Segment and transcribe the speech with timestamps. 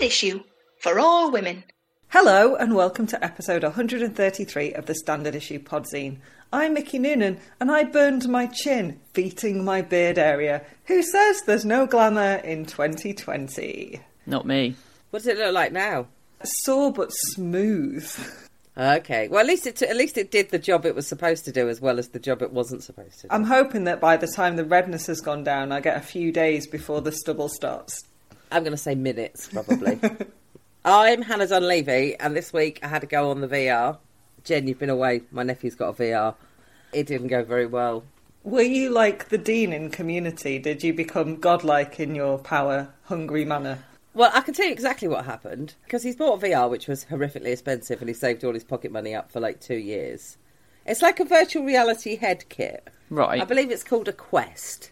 [0.00, 0.40] Standard issue
[0.78, 1.62] for all women.
[2.08, 6.20] Hello, and welcome to episode 133 of the Standard Issue Podzine.
[6.50, 10.64] I'm Mickey Noonan, and I burned my chin feating my beard area.
[10.86, 14.00] Who says there's no glamour in 2020?
[14.24, 14.74] Not me.
[15.10, 16.06] What does it look like now?
[16.44, 18.10] Sore but smooth.
[18.78, 19.28] Okay.
[19.28, 21.68] Well, at least it at least it did the job it was supposed to do
[21.68, 23.28] as well as the job it wasn't supposed to.
[23.28, 23.34] do.
[23.34, 26.32] I'm hoping that by the time the redness has gone down, I get a few
[26.32, 28.04] days before the stubble starts.
[28.50, 29.98] I'm going to say minutes probably.
[30.84, 33.98] I'm Hannah Dunleavy, and this week I had to go on the VR.
[34.44, 35.22] Jen, you've been away.
[35.30, 36.34] My nephew's got a VR.
[36.92, 38.04] It didn't go very well.
[38.42, 40.58] Were you like the dean in Community?
[40.58, 43.84] Did you become godlike in your power hungry manner?
[44.14, 47.04] Well, I can tell you exactly what happened because he's bought a VR, which was
[47.04, 50.38] horrifically expensive, and he saved all his pocket money up for like two years.
[50.86, 52.88] It's like a virtual reality head kit.
[53.10, 53.40] Right.
[53.40, 54.90] I believe it's called a Quest.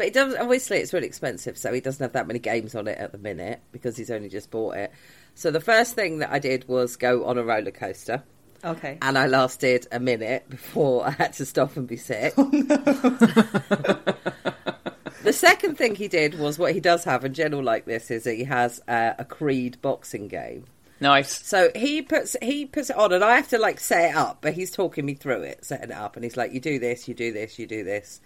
[0.00, 2.88] But it does obviously it's really expensive, so he doesn't have that many games on
[2.88, 4.90] it at the minute because he's only just bought it.
[5.34, 8.22] So the first thing that I did was go on a roller coaster.
[8.64, 8.96] Okay.
[9.02, 12.34] And I lasted a minute before I had to stop and be sick.
[12.36, 12.54] the
[15.32, 18.36] second thing he did was what he does have, in general like this, is that
[18.36, 20.64] he has uh, a Creed boxing game.
[20.98, 21.46] Nice.
[21.46, 24.38] So he puts he puts it on, and I have to like set it up.
[24.40, 27.06] But he's talking me through it, setting it up, and he's like, "You do this,
[27.06, 28.22] you do this, you do this.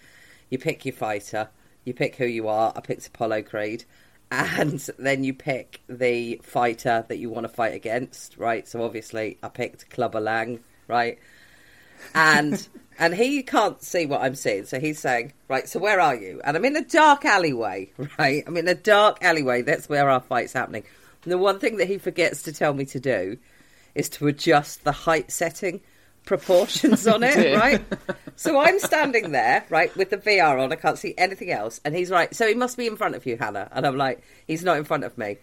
[0.49, 1.49] You pick your fighter,
[1.85, 2.73] you pick who you are.
[2.75, 3.85] I picked Apollo Creed,
[4.31, 8.67] and then you pick the fighter that you want to fight against, right?
[8.67, 11.17] So obviously, I picked Clubber Lang, right?
[12.13, 12.67] And
[12.99, 16.41] and he can't see what I'm seeing, so he's saying, "Right, so where are you?"
[16.43, 18.43] And I'm in a dark alleyway, right?
[18.45, 19.61] I'm in a dark alleyway.
[19.61, 20.83] That's where our fight's happening.
[21.23, 23.37] And the one thing that he forgets to tell me to do
[23.95, 25.81] is to adjust the height setting
[26.25, 27.81] proportions on it, right?
[28.35, 30.71] So I'm standing there, right, with the VR on.
[30.71, 31.79] I can't see anything else.
[31.85, 32.33] And he's right.
[32.35, 33.69] So he must be in front of you, Hannah.
[33.71, 35.37] And I'm like, he's not in front of me.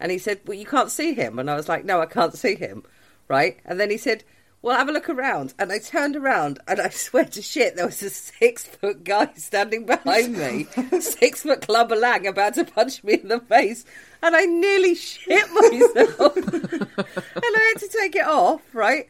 [0.00, 1.38] And he said, well, you can't see him.
[1.38, 2.84] And I was like, no, I can't see him,
[3.26, 3.58] right?
[3.64, 4.24] And then he said,
[4.60, 5.54] well, have a look around.
[5.58, 9.30] And I turned around, and I swear to shit, there was a six foot guy
[9.36, 10.66] standing behind me,
[11.00, 13.84] six foot clubber lang, about to punch me in the face.
[14.22, 16.36] And I nearly shit myself.
[16.36, 19.06] and I had to take it off, right?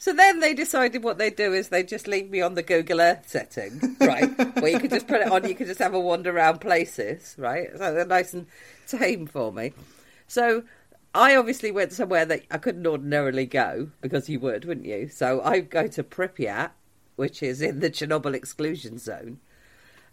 [0.00, 3.02] So then they decided what they'd do is they'd just leave me on the Google
[3.02, 4.30] Earth setting, right?
[4.58, 7.34] Where you could just put it on, you could just have a wander around places,
[7.36, 7.68] right?
[7.76, 8.46] So they're nice and
[8.88, 9.74] tame for me.
[10.26, 10.62] So
[11.14, 15.10] I obviously went somewhere that I couldn't ordinarily go because you would, wouldn't you?
[15.10, 16.70] So I go to Pripyat,
[17.16, 19.38] which is in the Chernobyl exclusion zone,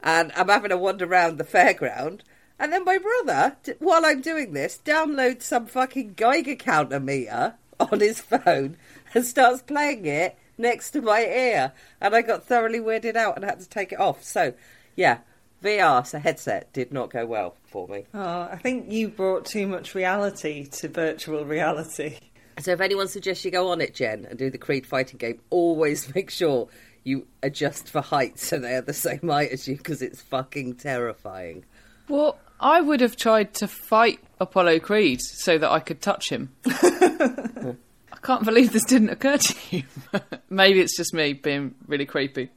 [0.04, 2.24] and I'm having a wander around the fairground.
[2.59, 7.56] And then my brother, while I'm doing this, downloads some fucking Geiger counter meter
[7.91, 8.77] on his phone
[9.13, 11.73] and starts playing it next to my ear.
[12.01, 14.23] And I got thoroughly weirded out and had to take it off.
[14.23, 14.53] So,
[14.95, 15.19] yeah,
[15.63, 18.05] VR, so headset, did not go well for me.
[18.13, 22.17] Oh, I think you brought too much reality to virtual reality.
[22.59, 25.39] So if anyone suggests you go on it, Jen, and do the Creed fighting game,
[25.49, 26.67] always make sure
[27.03, 30.75] you adjust for height so they are the same height as you because it's fucking
[30.75, 31.65] terrifying.
[32.09, 36.53] Well, I would have tried to fight Apollo Creed so that I could touch him.
[36.66, 37.75] I
[38.22, 39.84] can't believe this didn't occur to you.
[40.50, 42.50] Maybe it's just me being really creepy.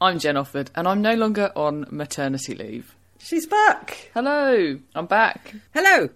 [0.00, 2.94] I'm Jen Offord, and I'm no longer on maternity leave.
[3.18, 4.10] She's back.
[4.14, 5.54] Hello, I'm back.
[5.72, 6.10] Hello.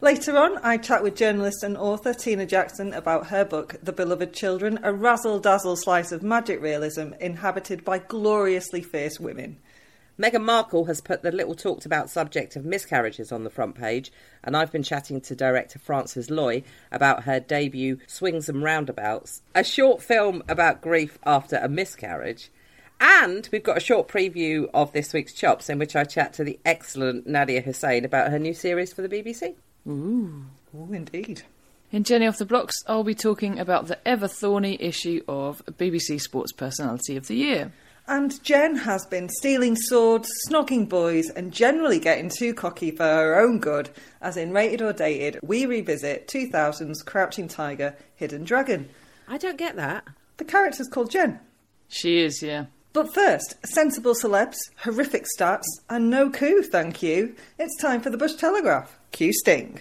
[0.00, 4.32] Later on, I chat with journalist and author Tina Jackson about her book, The Beloved
[4.32, 9.58] Children, a razzle dazzle slice of magic realism inhabited by gloriously fierce women.
[10.18, 14.12] Meghan Markle has put the little talked about subject of miscarriages on the front page,
[14.44, 19.64] and I've been chatting to director Frances Loy about her debut Swings and Roundabouts, a
[19.64, 22.50] short film about grief after a miscarriage.
[23.00, 26.44] And we've got a short preview of this week's Chops, in which I chat to
[26.44, 29.54] the excellent Nadiya Hussain about her new series for the BBC.
[29.88, 30.44] Ooh,
[30.76, 31.42] Oh, indeed.
[31.92, 36.20] In Jenny Off the Blocks, I'll be talking about the ever thorny issue of BBC
[36.20, 37.72] Sports Personality of the Year.
[38.06, 43.40] And Jen has been stealing swords, snogging boys, and generally getting too cocky for her
[43.40, 43.88] own good,
[44.20, 48.90] as in Rated or Dated, we revisit 2000's Crouching Tiger, Hidden Dragon.
[49.26, 50.04] I don't get that.
[50.36, 51.40] The character's called Jen.
[51.88, 52.66] She is, yeah.
[52.92, 57.34] But first, sensible celebs, horrific stats, and no coup, thank you.
[57.58, 58.98] It's time for the Bush Telegraph.
[59.12, 59.80] Q Sting.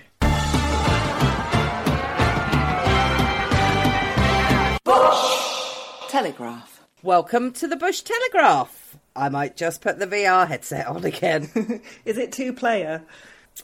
[4.85, 6.72] Bush Telegraph.
[7.03, 8.95] Welcome to the Bush Telegraph.
[9.13, 11.49] I might just put the VR headset on again.
[12.05, 13.03] Is it two player?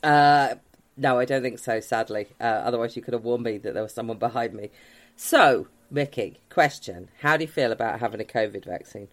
[0.03, 0.55] Uh,
[0.97, 2.27] no, I don't think so, sadly.
[2.41, 4.71] Uh, otherwise, you could have warned me that there was someone behind me.
[5.15, 9.07] So, Mickey, question How do you feel about having a COVID vaccine?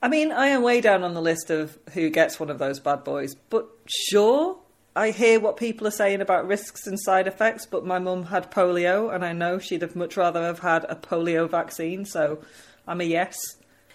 [0.00, 2.78] I mean, I am way down on the list of who gets one of those
[2.78, 4.56] bad boys, but sure.
[4.94, 8.52] I hear what people are saying about risks and side effects, but my mum had
[8.52, 12.38] polio, and I know she'd have much rather have had a polio vaccine, so
[12.86, 13.34] I'm a yes.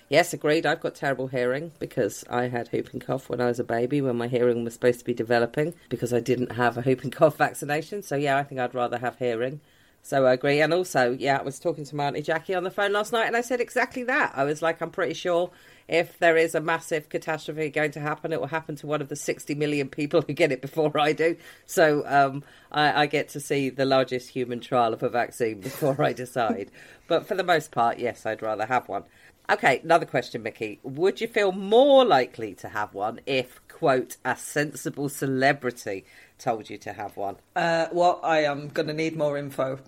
[0.10, 0.66] Yes, agreed.
[0.66, 4.18] I've got terrible hearing because I had whooping cough when I was a baby when
[4.18, 8.02] my hearing was supposed to be developing because I didn't have a whooping cough vaccination.
[8.02, 9.62] So, yeah, I think I'd rather have hearing.
[10.02, 10.62] So I agree.
[10.62, 13.28] And also, yeah, I was talking to my Auntie Jackie on the phone last night
[13.28, 14.34] and I said exactly that.
[14.36, 15.52] I was like, I'm pretty sure
[15.88, 19.10] if there is a massive catastrophe going to happen, it will happen to one of
[19.10, 21.36] the 60 million people who get it before I do.
[21.66, 26.02] So um, I, I, get to see the largest human trial of a vaccine before
[26.02, 26.72] I decide.
[27.08, 29.04] but for the most part, yes, I'd rather have one.
[29.50, 30.80] Okay, another question, Mickey.
[30.84, 36.06] Would you feel more likely to have one if, quote, a sensible celebrity
[36.38, 37.38] told you to have one?
[37.56, 38.20] Uh, what?
[38.24, 39.80] I am going to need more info.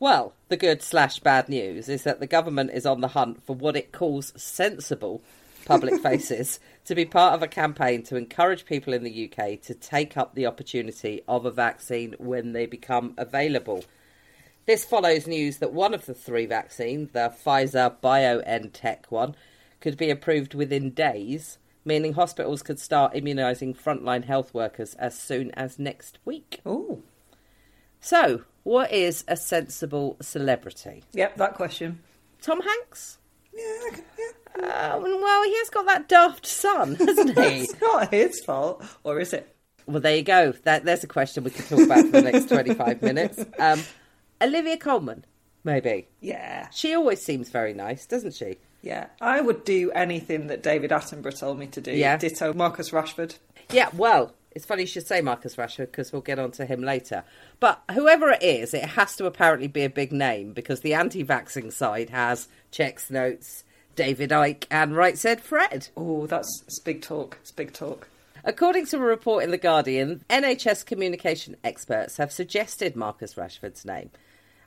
[0.00, 3.54] Well, the good slash bad news is that the government is on the hunt for
[3.54, 5.22] what it calls sensible
[5.66, 9.74] public faces to be part of a campaign to encourage people in the UK to
[9.74, 13.84] take up the opportunity of a vaccine when they become available.
[14.66, 19.34] This follows news that one of the three vaccines, the Pfizer BioNTech one,
[19.80, 25.50] could be approved within days, meaning hospitals could start immunising frontline health workers as soon
[25.52, 26.60] as next week.
[26.66, 27.02] Oh.
[28.00, 31.04] So, what is a sensible celebrity?
[31.12, 32.00] Yep, that question.
[32.40, 33.18] Tom Hanks?
[33.54, 34.30] Yeah, yeah.
[34.56, 37.44] Uh, well, he has got that daft son, hasn't he?
[37.62, 39.54] it's not his fault, or is it?
[39.86, 40.52] Well, there you go.
[40.64, 43.44] That, there's a question we could talk about for the next 25 minutes.
[43.58, 43.82] Um,
[44.40, 45.24] Olivia Colman,
[45.64, 46.08] maybe.
[46.20, 46.68] Yeah.
[46.70, 48.58] She always seems very nice, doesn't she?
[48.82, 49.06] Yeah.
[49.20, 51.92] I would do anything that David Attenborough told me to do.
[51.92, 52.16] Yeah.
[52.16, 53.36] Ditto Marcus Rashford.
[53.70, 56.82] Yeah, well, it's funny you should say Marcus Rashford because we'll get on to him
[56.82, 57.24] later.
[57.60, 61.24] But whoever it is, it has to apparently be a big name because the anti
[61.24, 63.64] vaxxing side has checks notes,
[63.94, 65.88] David Icke, and Right Said Fred.
[65.96, 67.38] Oh, that's it's big talk.
[67.42, 68.08] It's big talk.
[68.42, 74.10] According to a report in The Guardian, NHS communication experts have suggested Marcus Rashford's name.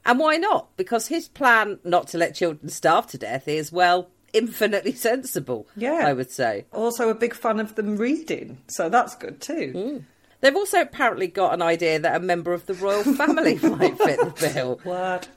[0.05, 0.75] And why not?
[0.77, 5.67] Because his plan not to let children starve to death is, well, infinitely sensible.
[5.75, 6.03] Yeah.
[6.05, 6.65] I would say.
[6.71, 9.73] Also, a big fan of them reading, so that's good too.
[9.75, 10.03] Mm.
[10.41, 14.19] They've also apparently got an idea that a member of the royal family might fit
[14.19, 14.81] the bill.
[14.83, 15.29] What?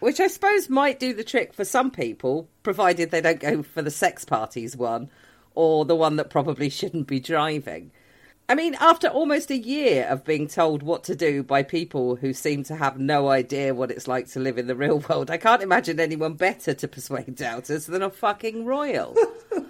[0.00, 3.80] Which I suppose might do the trick for some people, provided they don't go for
[3.80, 5.10] the sex parties one
[5.54, 7.90] or the one that probably shouldn't be driving.
[8.50, 12.32] I mean, after almost a year of being told what to do by people who
[12.32, 15.36] seem to have no idea what it's like to live in the real world, I
[15.36, 19.14] can't imagine anyone better to persuade doubters than a fucking royal.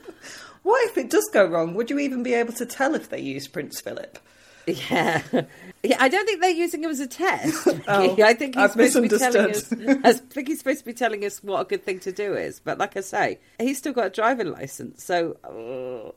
[0.63, 1.75] what if it does go wrong?
[1.75, 4.19] Would you even be able to tell if they use Prince Philip?
[4.67, 5.23] Yeah.
[5.83, 7.67] Yeah, I don't think they're using him as a test.
[7.89, 9.73] oh, I think he's I've supposed to be telling us.
[10.05, 12.61] I think he's supposed to be telling us what a good thing to do is.
[12.61, 15.39] But like I say, he's still got a driving license, so.
[15.43, 16.13] uh,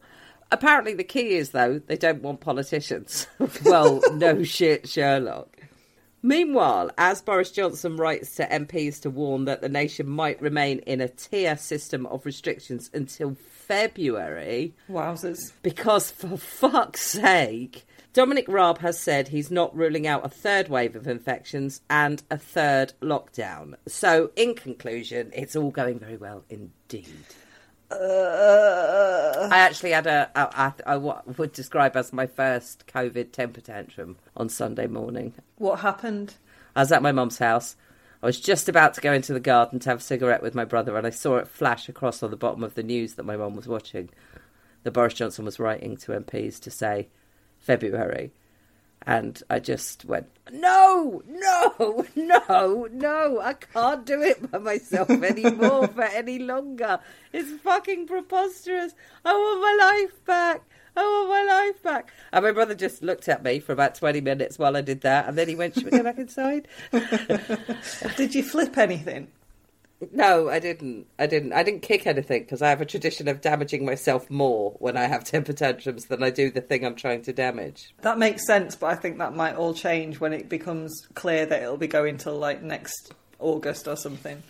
[0.53, 3.25] Apparently, the key is though they don't want politicians.
[3.65, 5.57] well, no shit, Sherlock.
[6.21, 11.01] Meanwhile, as Boris Johnson writes to MPs to warn that the nation might remain in
[11.01, 15.51] a tier system of restrictions until February, Wowzers.
[15.63, 20.95] because for fuck's sake, Dominic Raab has said he's not ruling out a third wave
[20.95, 23.73] of infections and a third lockdown.
[23.87, 27.25] So, in conclusion, it's all going very well indeed.
[28.01, 30.29] Uh, I actually had a,
[30.85, 35.33] a what would describe as my first COVID temper tantrum on Sunday morning.
[35.57, 36.35] what happened?
[36.75, 37.75] I was at my mum's house.
[38.21, 40.65] I was just about to go into the garden to have a cigarette with my
[40.65, 43.35] brother, and I saw it flash across on the bottom of the news that my
[43.35, 44.09] mum was watching.
[44.83, 47.09] That Boris Johnson was writing to MPs to say
[47.59, 48.31] February.
[49.05, 55.87] And I just went, no, no, no, no, I can't do it by myself anymore
[55.87, 56.99] for any longer.
[57.33, 58.93] It's fucking preposterous.
[59.25, 60.61] I want my life back.
[60.95, 62.13] I want my life back.
[62.31, 65.27] And my brother just looked at me for about 20 minutes while I did that.
[65.27, 66.67] And then he went, should we go back inside?
[68.15, 69.29] Did you flip anything?
[70.11, 71.07] No, I didn't.
[71.17, 71.53] I didn't.
[71.53, 75.05] I didn't kick anything because I have a tradition of damaging myself more when I
[75.05, 77.93] have temper tantrums than I do the thing I'm trying to damage.
[78.01, 81.61] That makes sense, but I think that might all change when it becomes clear that
[81.61, 84.41] it'll be going till like next August or something.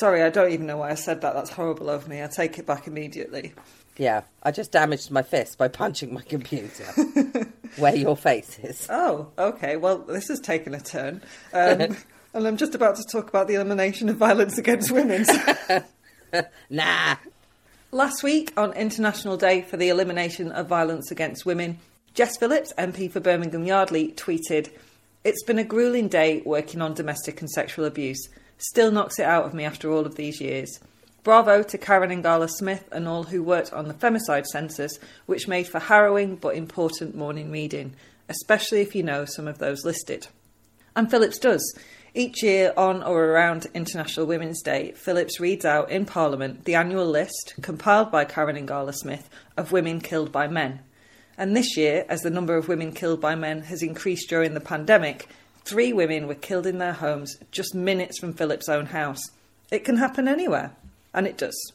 [0.00, 1.34] Sorry, I don't even know why I said that.
[1.34, 2.22] That's horrible of me.
[2.22, 3.54] I take it back immediately.
[3.96, 6.84] Yeah, I just damaged my fist by punching my computer
[7.78, 8.86] where your face is.
[8.88, 9.76] Oh, okay.
[9.76, 11.22] Well, this has taken a turn.
[11.52, 11.96] Um,
[12.38, 15.26] and I'm just about to talk about the elimination of violence against women.
[16.68, 17.16] Nah.
[17.90, 21.78] Last week, on International Day for the Elimination of Violence Against Women,
[22.12, 24.68] Jess Phillips, MP for Birmingham Yardley, tweeted,
[25.24, 28.28] It's been a grueling day working on domestic and sexual abuse.
[28.58, 30.78] Still knocks it out of me after all of these years.
[31.24, 35.66] Bravo to Karen Ingala Smith and all who worked on the femicide census, which made
[35.66, 37.94] for harrowing but important morning reading.
[38.28, 40.26] especially if you know some of those listed.
[40.94, 41.62] And Phillips does.
[42.14, 47.06] Each year, on or around International Women's Day, Phillips reads out in Parliament the annual
[47.06, 50.80] list, compiled by Karen Ingala Smith, of women killed by men.
[51.36, 54.60] And this year, as the number of women killed by men has increased during the
[54.60, 55.28] pandemic,
[55.64, 59.22] three women were killed in their homes just minutes from Phillips' own house.
[59.70, 60.72] It can happen anywhere,
[61.12, 61.72] and it does.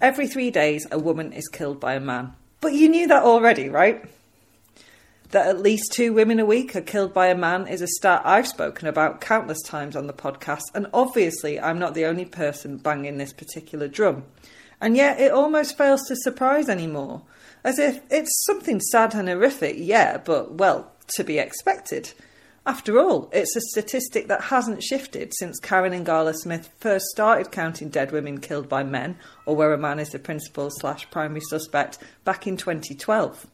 [0.00, 2.32] Every three days, a woman is killed by a man.
[2.60, 4.04] But you knew that already, right?
[5.32, 8.20] That at least two women a week are killed by a man is a stat
[8.22, 12.76] I've spoken about countless times on the podcast, and obviously I'm not the only person
[12.76, 14.24] banging this particular drum.
[14.78, 17.22] And yet it almost fails to surprise anymore,
[17.64, 22.12] as if it's something sad and horrific, yeah, but well, to be expected.
[22.66, 27.88] After all, it's a statistic that hasn't shifted since Karen Ingala Smith first started counting
[27.88, 31.96] dead women killed by men, or where a man is the principal slash primary suspect,
[32.22, 33.46] back in 2012.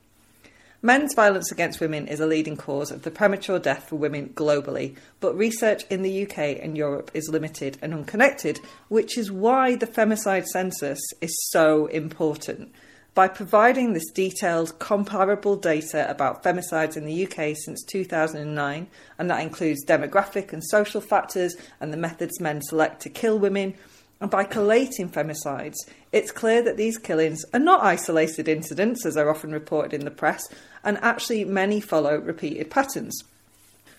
[0.81, 4.95] Men's violence against women is a leading cause of the premature death for women globally,
[5.19, 9.89] but research in the UK and Europe is limited and unconnected, which is why the
[9.89, 12.73] femicide census is so important.
[13.13, 18.87] By providing this detailed, comparable data about femicides in the UK since 2009,
[19.19, 23.75] and that includes demographic and social factors and the methods men select to kill women,
[24.21, 25.77] and by collating femicides,
[26.11, 30.11] it's clear that these killings are not isolated incidents, as are often reported in the
[30.11, 30.43] press,
[30.83, 33.23] and actually many follow repeated patterns.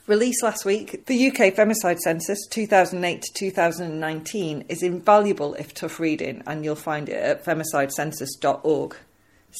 [0.08, 6.42] Released last week, the UK Femicide Census 2008 to 2019 is invaluable if tough reading,
[6.48, 8.96] and you'll find it at femicidecensus.org.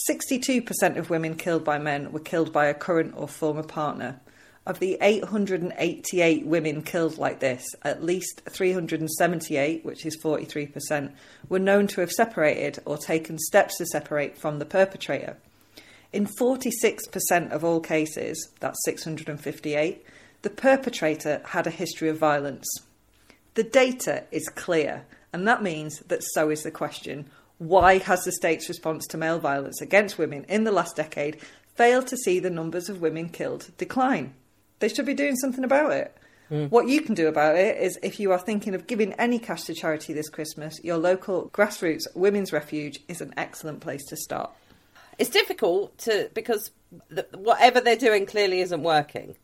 [0.10, 4.20] 62% of women killed by men were killed by a current or former partner.
[4.70, 11.12] Of the 888 women killed like this, at least 378, which is 43%,
[11.50, 15.38] were known to have separated or taken steps to separate from the perpetrator.
[16.14, 20.06] In 46% of all cases, that's 658,
[20.44, 22.68] the perpetrator had a history of violence.
[23.56, 28.32] The data is clear, and that means that so is the question why has the
[28.32, 31.42] state's response to male violence against women in the last decade
[31.74, 34.36] failed to see the numbers of women killed decline?
[34.80, 36.16] They should be doing something about it.
[36.52, 36.72] Mm.
[36.72, 39.64] What you can do about it is if you are thinking of giving any cash
[39.64, 44.52] to charity this Christmas, your local grassroots women's refuge is an excellent place to start.
[45.18, 46.72] It's difficult to because
[47.10, 49.36] the, whatever they're doing clearly isn't working.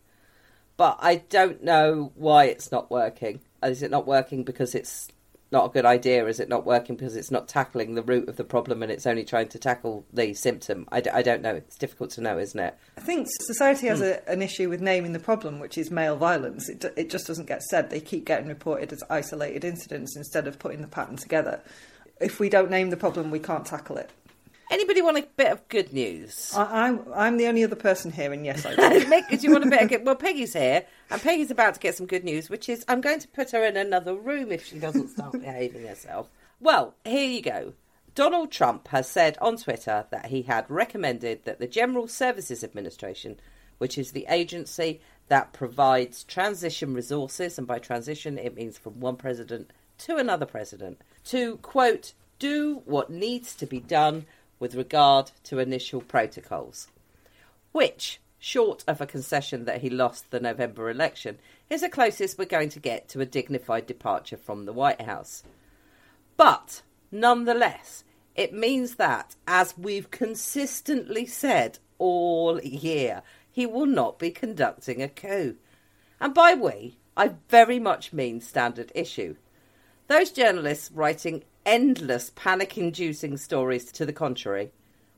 [0.77, 3.39] But I don't know why it's not working.
[3.63, 5.08] Is it not working because it's
[5.56, 6.28] not a good idea?
[6.28, 9.08] Is it not working because it's not tackling the root of the problem and it's
[9.08, 10.86] only trying to tackle the symptom?
[10.92, 11.56] I d- I don't know.
[11.56, 12.78] It's difficult to know, isn't it?
[12.98, 14.12] I think society has mm.
[14.12, 16.68] a, an issue with naming the problem, which is male violence.
[16.68, 17.90] It, it just doesn't get said.
[17.90, 21.62] They keep getting reported as isolated incidents instead of putting the pattern together.
[22.20, 24.12] If we don't name the problem, we can't tackle it.
[24.72, 26.54] Anybody want a bit of good news?
[26.56, 29.06] I, am I'm, I'm the only other person here, and yes, I do.
[29.06, 30.06] Mick, do you want a bit of good?
[30.06, 33.20] Well, Peggy's here, and Peggy's about to get some good news, which is I'm going
[33.20, 36.30] to put her in another room if she doesn't start behaving herself.
[36.60, 37.74] Well, here you go.
[38.16, 43.40] Donald Trump has said on Twitter that he had recommended that the General Services Administration,
[43.78, 49.18] which is the agency that provides transition resources, and by transition it means from one
[49.18, 54.26] president to another president, to quote, do what needs to be done
[54.60, 56.88] with regard to initial protocols,
[57.72, 61.38] which, short of a concession that he lost the November election,
[61.70, 65.44] is the closest we're going to get to a dignified departure from the White House.
[66.38, 66.82] But,
[67.12, 68.04] nonetheless,
[68.36, 75.08] it means that, as we've consistently said all year, he will not be conducting a
[75.08, 75.56] coup.
[76.20, 79.36] And by we, I very much mean standard issue.
[80.08, 84.72] Those journalists writing endless panic inducing stories to the contrary,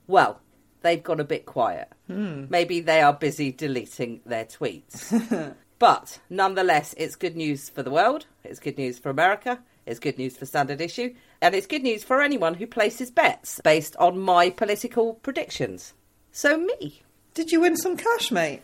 [0.08, 0.40] well,
[0.82, 1.90] they've gone a bit quiet.
[2.08, 2.46] Hmm.
[2.50, 5.56] Maybe they are busy deleting their tweets.
[5.80, 10.18] but nonetheless, it's good news for the world, it's good news for America, it's good
[10.18, 14.20] news for Standard Issue, and it's good news for anyone who places bets based on
[14.20, 15.94] my political predictions.
[16.32, 17.02] So, me.
[17.34, 18.62] Did you win some cash, mate?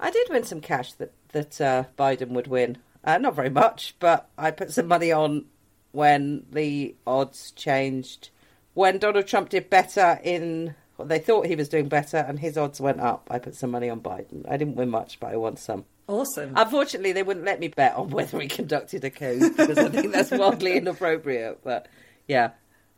[0.00, 2.78] I did win some cash that, that uh, Biden would win.
[3.04, 5.46] Uh, not very much, but I put some money on
[5.92, 8.30] when the odds changed.
[8.74, 12.56] When Donald Trump did better in, well, they thought he was doing better, and his
[12.56, 13.28] odds went up.
[13.30, 14.44] I put some money on Biden.
[14.48, 15.84] I didn't win much, but I won some.
[16.08, 16.54] Awesome.
[16.56, 20.12] Unfortunately, they wouldn't let me bet on whether he conducted a coup because I think
[20.12, 21.60] that's wildly inappropriate.
[21.62, 21.86] But
[22.26, 22.52] yeah.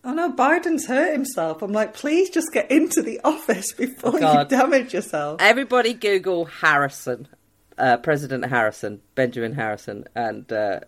[0.05, 1.61] Oh no, Biden's hurt himself.
[1.61, 5.41] I'm like, please just get into the office before oh, you damage yourself.
[5.41, 7.29] Everybody Google Harrison,
[7.77, 10.81] uh, President Harrison, Benjamin Harrison, and uh,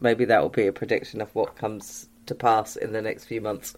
[0.00, 3.40] maybe that will be a prediction of what comes to pass in the next few
[3.40, 3.74] months.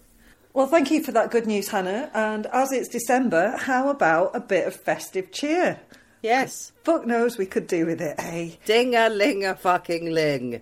[0.53, 2.11] Well, thank you for that good news, Hannah.
[2.13, 5.79] And as it's December, how about a bit of festive cheer?
[6.21, 6.71] Yes.
[6.83, 8.51] Fuck knows we could do with it, eh?
[8.65, 10.61] Ding a ling a fucking ling.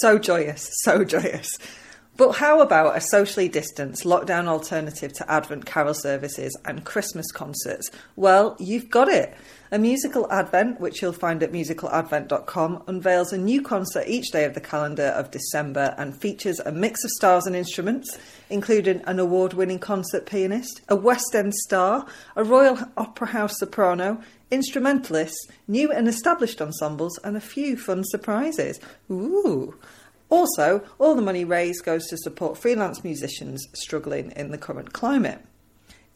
[0.00, 1.58] So joyous, so joyous.
[2.16, 7.90] But how about a socially distanced lockdown alternative to Advent carol services and Christmas concerts?
[8.16, 9.36] Well, you've got it.
[9.70, 14.54] A musical Advent, which you'll find at musicaladvent.com, unveils a new concert each day of
[14.54, 18.16] the calendar of December and features a mix of stars and instruments,
[18.48, 24.22] including an award winning concert pianist, a West End star, a Royal Opera House soprano,
[24.50, 28.80] instrumentalists, new and established ensembles, and a few fun surprises.
[29.10, 29.74] Ooh.
[30.28, 35.40] Also, all the money raised goes to support freelance musicians struggling in the current climate.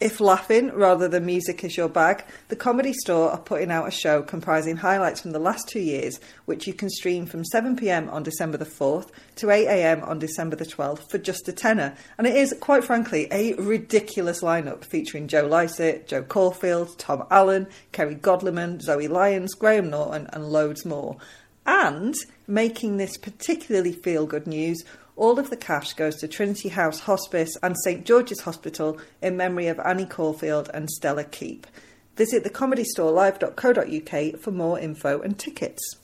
[0.01, 3.91] If laughing rather than music is your bag, the Comedy Store are putting out a
[3.91, 8.23] show comprising highlights from the last two years, which you can stream from 7pm on
[8.23, 11.95] December the 4th to 8am on December the 12th for just a tenner.
[12.17, 17.67] And it is, quite frankly, a ridiculous lineup featuring Joe Lycett, Jo Caulfield, Tom Allen,
[17.91, 21.17] Kerry Godliman, Zoe Lyons, Graham Norton, and loads more.
[21.65, 22.15] And
[22.47, 24.83] making this particularly feel good news,
[25.15, 29.67] all of the cash goes to Trinity House Hospice and St George's Hospital in memory
[29.67, 31.67] of Annie Caulfield and Stella Keep.
[32.15, 35.97] Visit thecomedystorelive.co.uk for more info and tickets.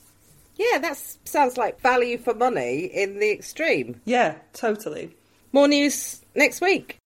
[0.56, 4.00] Yeah, that sounds like value for money in the extreme.
[4.04, 5.16] Yeah, totally.
[5.52, 6.98] More news next week.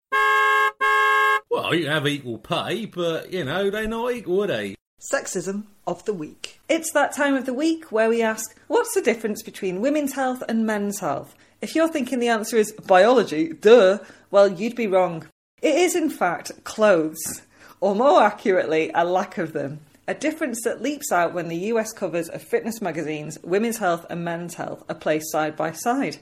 [1.49, 4.75] Well, you have equal pay, but, you know, they're not equal, are they?
[5.01, 6.59] Sexism of the week.
[6.69, 10.43] It's that time of the week where we ask, what's the difference between women's health
[10.47, 11.33] and men's health?
[11.59, 13.97] If you're thinking the answer is biology, duh,
[14.29, 15.25] well, you'd be wrong.
[15.59, 17.41] It is, in fact, clothes,
[17.79, 19.79] or more accurately, a lack of them.
[20.07, 24.23] A difference that leaps out when the US covers of fitness magazines, women's health and
[24.23, 26.17] men's health are placed side by side.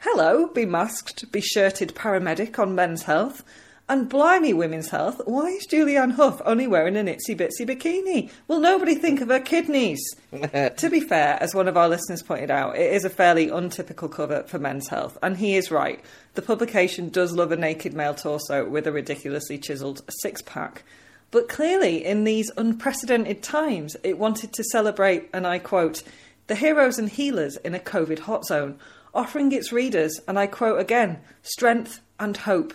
[0.00, 3.42] Hello, be masked, be shirted paramedic on men's health.
[3.90, 8.30] And blimey, women's health, why is Julianne Hough only wearing an itsy bitsy bikini?
[8.46, 9.98] Will nobody think of her kidneys?
[10.32, 14.08] to be fair, as one of our listeners pointed out, it is a fairly untypical
[14.08, 16.00] cover for men's health, and he is right.
[16.34, 20.84] The publication does love a naked male torso with a ridiculously chiselled six pack.
[21.32, 26.04] But clearly, in these unprecedented times, it wanted to celebrate, and I quote,
[26.46, 28.78] the heroes and healers in a COVID hot zone,
[29.12, 32.72] offering its readers, and I quote again, strength and hope.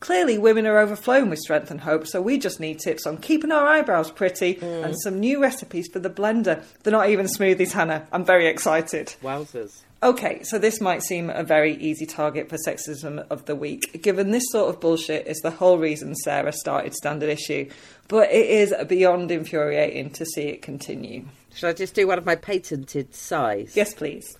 [0.00, 3.50] Clearly, women are overflowing with strength and hope, so we just need tips on keeping
[3.50, 4.84] our eyebrows pretty mm.
[4.84, 6.62] and some new recipes for the blender.
[6.82, 8.06] They're not even smoothies, Hannah.
[8.12, 9.16] I'm very excited.
[9.22, 9.82] Wowzers.
[10.00, 14.30] Okay, so this might seem a very easy target for sexism of the week, given
[14.30, 17.68] this sort of bullshit is the whole reason Sarah started Standard Issue,
[18.06, 21.24] but it is beyond infuriating to see it continue.
[21.52, 23.72] Should I just do one of my patented sighs?
[23.74, 24.36] Yes, please.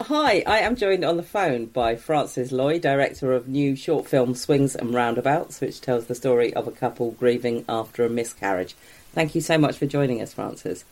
[0.09, 4.35] Hi, I am joined on the phone by Frances Loy, director of new short film
[4.35, 8.75] Swings and Roundabouts, which tells the story of a couple grieving after a miscarriage.
[9.15, 10.85] Thank you so much for joining us, Frances.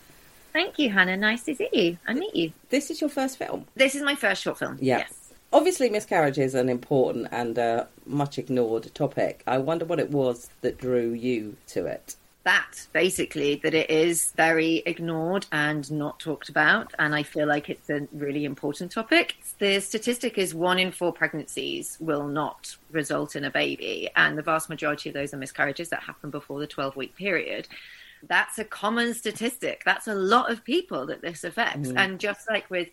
[0.54, 1.18] Thank you, Hannah.
[1.18, 2.52] Nice to see you and meet you.
[2.70, 3.66] This is your first film.
[3.74, 4.78] This is my first short film.
[4.80, 5.00] Yeah.
[5.00, 5.34] Yes.
[5.52, 9.42] Obviously, miscarriage is an important and uh, much ignored topic.
[9.46, 12.16] I wonder what it was that drew you to it.
[12.44, 17.70] That basically that it is very ignored and not talked about, and I feel like
[17.70, 19.36] it's a really important topic.
[19.60, 24.42] The statistic is one in four pregnancies will not result in a baby, and the
[24.42, 27.68] vast majority of those are miscarriages that happen before the 12 week period.
[28.28, 29.82] That's a common statistic.
[29.84, 31.90] That's a lot of people that this affects.
[31.90, 31.96] Mm.
[31.96, 32.88] And just like with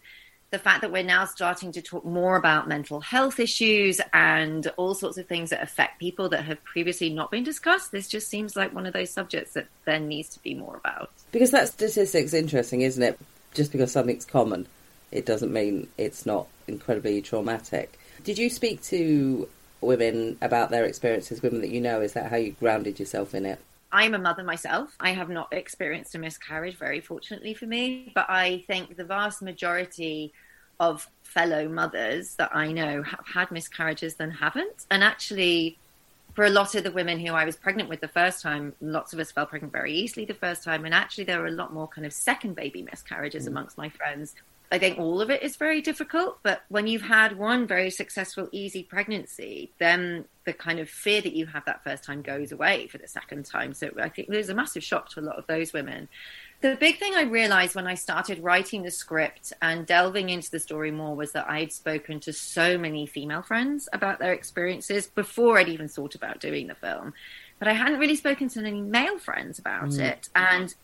[0.51, 4.95] the fact that we're now starting to talk more about mental health issues and all
[4.95, 8.55] sorts of things that affect people that have previously not been discussed, this just seems
[8.55, 11.11] like one of those subjects that there needs to be more about.
[11.31, 13.19] Because that statistic's interesting, isn't it?
[13.53, 14.67] Just because something's common,
[15.11, 17.99] it doesn't mean it's not incredibly traumatic.
[18.23, 19.47] Did you speak to
[19.81, 22.01] women about their experiences, women that you know?
[22.01, 23.59] Is that how you grounded yourself in it?
[23.91, 24.95] I'm a mother myself.
[24.99, 29.41] I have not experienced a miscarriage, very fortunately for me, but I think the vast
[29.41, 30.33] majority
[30.79, 34.85] of fellow mothers that I know have had miscarriages than haven't.
[34.89, 35.77] And actually,
[36.33, 39.11] for a lot of the women who I was pregnant with the first time, lots
[39.13, 40.85] of us fell pregnant very easily the first time.
[40.85, 43.49] And actually, there were a lot more kind of second baby miscarriages mm.
[43.49, 44.35] amongst my friends.
[44.71, 48.47] I think all of it is very difficult, but when you've had one very successful,
[48.51, 52.85] easy pregnancy, then the kind of fear that you have that first time goes away
[52.87, 53.73] for the second time.
[53.73, 56.07] So I think there's a massive shock to a lot of those women.
[56.61, 60.59] The big thing I realized when I started writing the script and delving into the
[60.59, 65.57] story more was that I'd spoken to so many female friends about their experiences before
[65.57, 67.13] I'd even thought about doing the film.
[67.57, 69.99] But I hadn't really spoken to any male friends about mm.
[69.99, 70.29] it.
[70.35, 70.75] And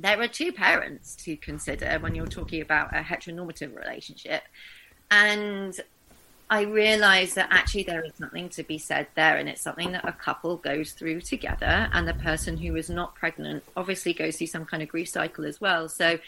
[0.00, 4.42] there are two parents to consider when you're talking about a heteronormative relationship.
[5.10, 5.78] And
[6.48, 10.08] I realized that actually there is something to be said there, and it's something that
[10.08, 14.48] a couple goes through together, and the person who is not pregnant obviously goes through
[14.48, 15.88] some kind of grief cycle as well.
[15.88, 16.18] So,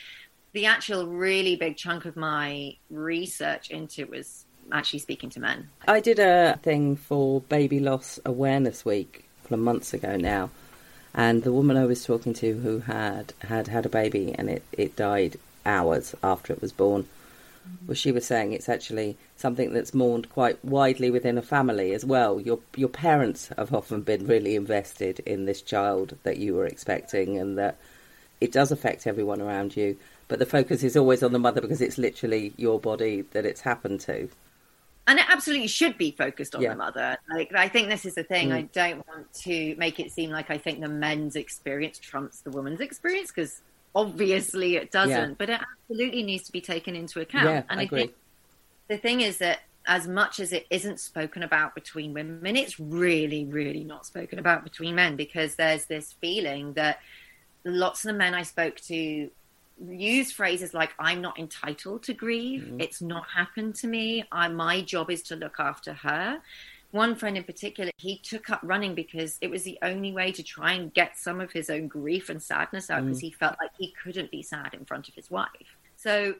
[0.53, 5.71] the actual really big chunk of my research into was actually speaking to men.
[5.89, 10.51] I did a thing for Baby Loss Awareness Week a couple of months ago now,
[11.15, 14.63] and the woman I was talking to who had had had a baby and it,
[14.73, 17.87] it died hours after it was born mm-hmm.
[17.87, 22.05] well, she was saying it's actually something that's mourned quite widely within a family as
[22.05, 22.41] well.
[22.41, 27.39] Your your parents have often been really invested in this child that you were expecting,
[27.39, 27.77] and that
[28.41, 29.97] it does affect everyone around you.
[30.29, 33.61] But the focus is always on the mother because it's literally your body that it's
[33.61, 34.29] happened to.
[35.07, 36.71] And it absolutely should be focused on Yeah.
[36.71, 37.17] the mother.
[37.29, 38.51] Like I think this is the thing.
[38.51, 38.55] Mm.
[38.55, 42.51] I don't want to make it seem like I think the men's experience trumps the
[42.51, 43.63] woman's experience because
[43.95, 45.31] obviously it doesn't.
[45.31, 45.35] Yeah.
[45.37, 47.47] But it absolutely needs to be taken into account.
[47.47, 48.15] Yeah, and I I think
[48.89, 53.45] the thing is that as much as it isn't spoken about between women, it's really,
[53.45, 57.01] really not spoken about between men because there's this feeling that
[57.65, 59.31] lots of the men I spoke to
[59.87, 62.81] use phrases like "I'm not entitled to grieve," Mm-hmm.
[62.81, 66.41] "It's not happened to me," I, "My job is to look after her."
[66.93, 70.43] One friend in particular, he took up running because it was the only way to
[70.43, 73.71] try and get some of his own grief and sadness out because he felt like
[73.79, 75.49] he couldn't be sad in front of his wife.
[75.97, 76.35] So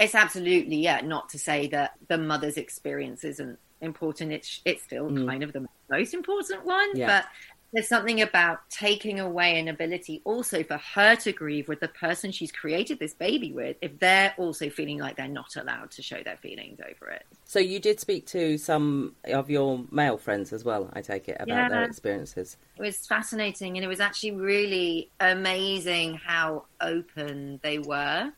[0.00, 5.06] it's absolutely yeah not to say that the mother's experience isn't important it's it's still
[5.26, 7.06] kind of the most important one Yeah.
[7.06, 7.26] but
[7.72, 12.30] there's something about taking away an ability also for her to grieve with the person
[12.30, 16.22] she's created this baby with if they're also feeling like they're not allowed to show
[16.22, 20.64] their feelings over it So you did speak to some of your male friends as
[20.64, 20.90] well.
[20.92, 22.56] I take it about their experiences.
[22.76, 28.30] it was fascinating and it was actually really amazing how open they were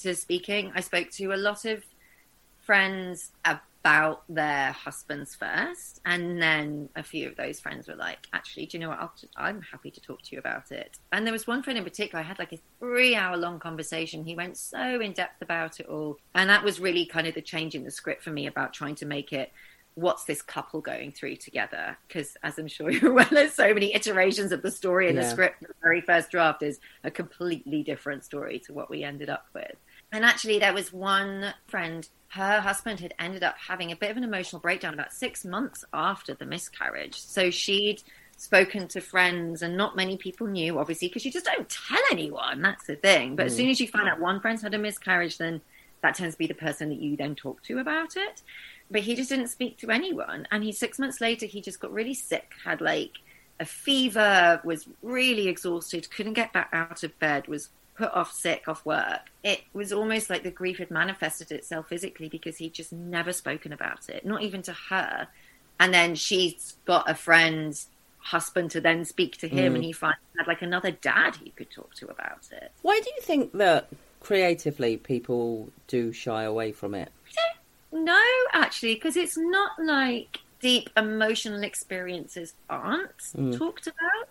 [0.00, 1.84] to speaking i spoke to a lot of
[2.60, 3.32] friends
[3.80, 8.76] about their husbands first and then a few of those friends were like actually do
[8.76, 11.46] you know what I'll, i'm happy to talk to you about it and there was
[11.46, 15.00] one friend in particular i had like a three hour long conversation he went so
[15.00, 17.90] in depth about it all and that was really kind of the change in the
[17.90, 19.50] script for me about trying to make it
[19.94, 21.96] what's this couple going through together?
[22.06, 25.28] Because as I'm sure you're aware, there's so many iterations of the story in the
[25.28, 25.60] script.
[25.60, 29.76] The very first draft is a completely different story to what we ended up with.
[30.12, 32.08] And actually, there was one friend.
[32.28, 35.84] Her husband had ended up having a bit of an emotional breakdown about six months
[35.92, 37.20] after the miscarriage.
[37.20, 38.02] So she'd
[38.36, 42.62] spoken to friends, and not many people knew, obviously, because you just don't tell anyone.
[42.62, 43.36] That's the thing.
[43.36, 43.56] But as mm.
[43.58, 45.60] soon as you find out one friend's had a miscarriage, then
[46.02, 48.42] that tends to be the person that you then talk to about it.
[48.90, 50.48] But he just didn't speak to anyone.
[50.50, 53.18] And he six months later, he just got really sick, had like
[53.60, 57.68] a fever, was really exhausted, couldn't get back out of bed, was
[58.00, 59.30] put off sick off work.
[59.44, 63.72] It was almost like the grief had manifested itself physically because he'd just never spoken
[63.72, 65.28] about it, not even to her.
[65.78, 69.88] And then she's got a friend's husband to then speak to him, and mm.
[69.88, 72.72] he finally had like another dad he could talk to about it.
[72.82, 73.88] Why do you think that
[74.20, 77.10] creatively people do shy away from it?
[77.92, 83.56] No, actually, because it's not like deep emotional experiences aren't mm.
[83.56, 84.28] talked about.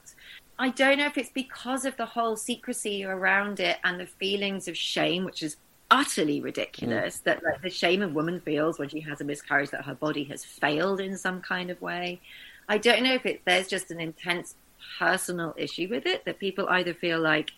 [0.59, 4.67] I don't know if it's because of the whole secrecy around it and the feelings
[4.67, 5.55] of shame, which is
[5.89, 7.19] utterly ridiculous.
[7.19, 7.23] Mm.
[7.23, 10.25] That like the shame a woman feels when she has a miscarriage that her body
[10.25, 12.19] has failed in some kind of way.
[12.67, 14.55] I don't know if it there's just an intense
[14.99, 17.51] personal issue with it that people either feel like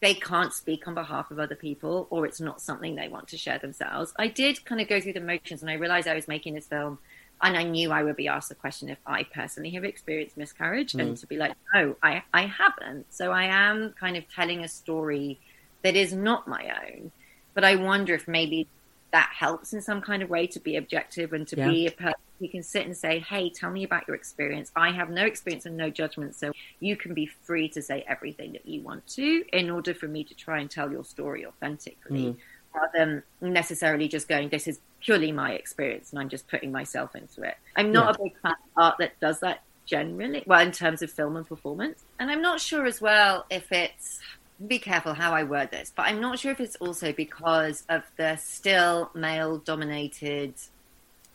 [0.00, 3.36] they can't speak on behalf of other people or it's not something they want to
[3.36, 4.12] share themselves.
[4.18, 6.66] I did kind of go through the motions and I realized I was making this
[6.66, 6.98] film
[7.42, 10.94] and I knew I would be asked the question if I personally have experienced miscarriage
[10.94, 11.20] and mm.
[11.20, 13.06] to be like, no, I, I haven't.
[13.10, 15.38] So I am kind of telling a story
[15.82, 17.12] that is not my own.
[17.54, 18.68] But I wonder if maybe
[19.12, 21.68] that helps in some kind of way to be objective and to Yeah.
[21.68, 24.70] be a person who can sit and say, hey, tell me about your experience.
[24.76, 26.34] I have no experience and no judgment.
[26.34, 30.08] So you can be free to say everything that you want to in order for
[30.08, 32.36] me to try and tell your story authentically mm.
[32.74, 37.14] rather than necessarily just going, this is purely my experience and I'm just putting myself
[37.14, 37.56] into it.
[37.76, 41.12] I'm not a big fan of art that does that generally, well, in terms of
[41.12, 42.04] film and performance.
[42.18, 44.18] And I'm not sure as well if it's,
[44.66, 48.02] be careful how I word this, but I'm not sure if it's also because of
[48.16, 50.54] the still male dominated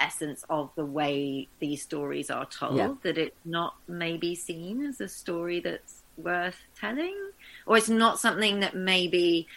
[0.01, 2.93] essence of the way these stories are told Yeah.
[3.03, 7.15] that it's not maybe seen as a story that's worth telling
[7.65, 9.47] or it's not something that maybe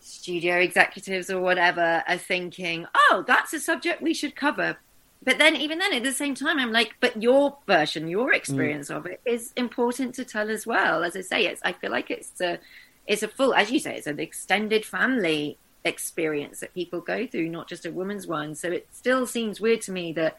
[0.00, 4.76] studio executives or whatever are thinking oh that's a subject we should cover
[5.22, 8.36] but then even then at the same time i'm like but your version your mm.
[8.36, 11.90] experience of it is important to tell as well as i say it's i feel
[11.90, 12.58] like it's a
[13.06, 17.48] it's a full as you say it's an extended family experience that people go through,
[17.48, 18.54] not just a woman's one.
[18.54, 20.38] So it still seems weird to me that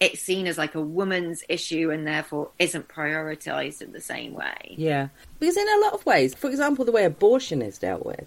[0.00, 4.74] it's seen as like a woman's issue and therefore isn't prioritized in the same way.
[4.76, 5.08] Yeah,
[5.38, 8.26] because in a lot of ways, for example, the way abortion is dealt with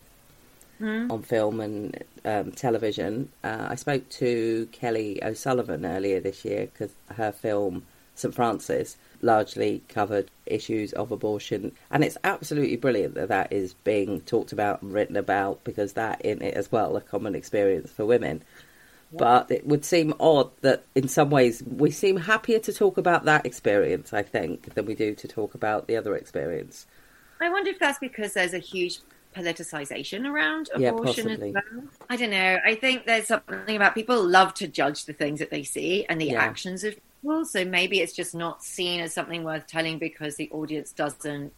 [0.84, 6.94] on film and um, television, uh, I spoke to Kelly O'Sullivan earlier this year because
[7.16, 13.52] her film St Frances largely covered issues of abortion, and it's absolutely brilliant that that
[13.52, 17.36] is being talked about and written about because that in it as well a common
[17.36, 18.44] experience for women.
[19.16, 23.26] But it would seem odd that in some ways we seem happier to talk about
[23.26, 26.88] that experience, I think, than we do to talk about the other experience.
[27.40, 29.00] I wonder if that's because there's a huge
[29.34, 31.50] politicization around abortion possibly.
[31.50, 31.84] as well.
[32.10, 32.60] I don't know.
[32.66, 36.20] I think there's something about people love to judge the things that they see and
[36.20, 36.42] the Yeah.
[36.42, 37.46] actions of people.
[37.46, 41.54] So maybe it's just not seen as something worth telling because the audience doesn't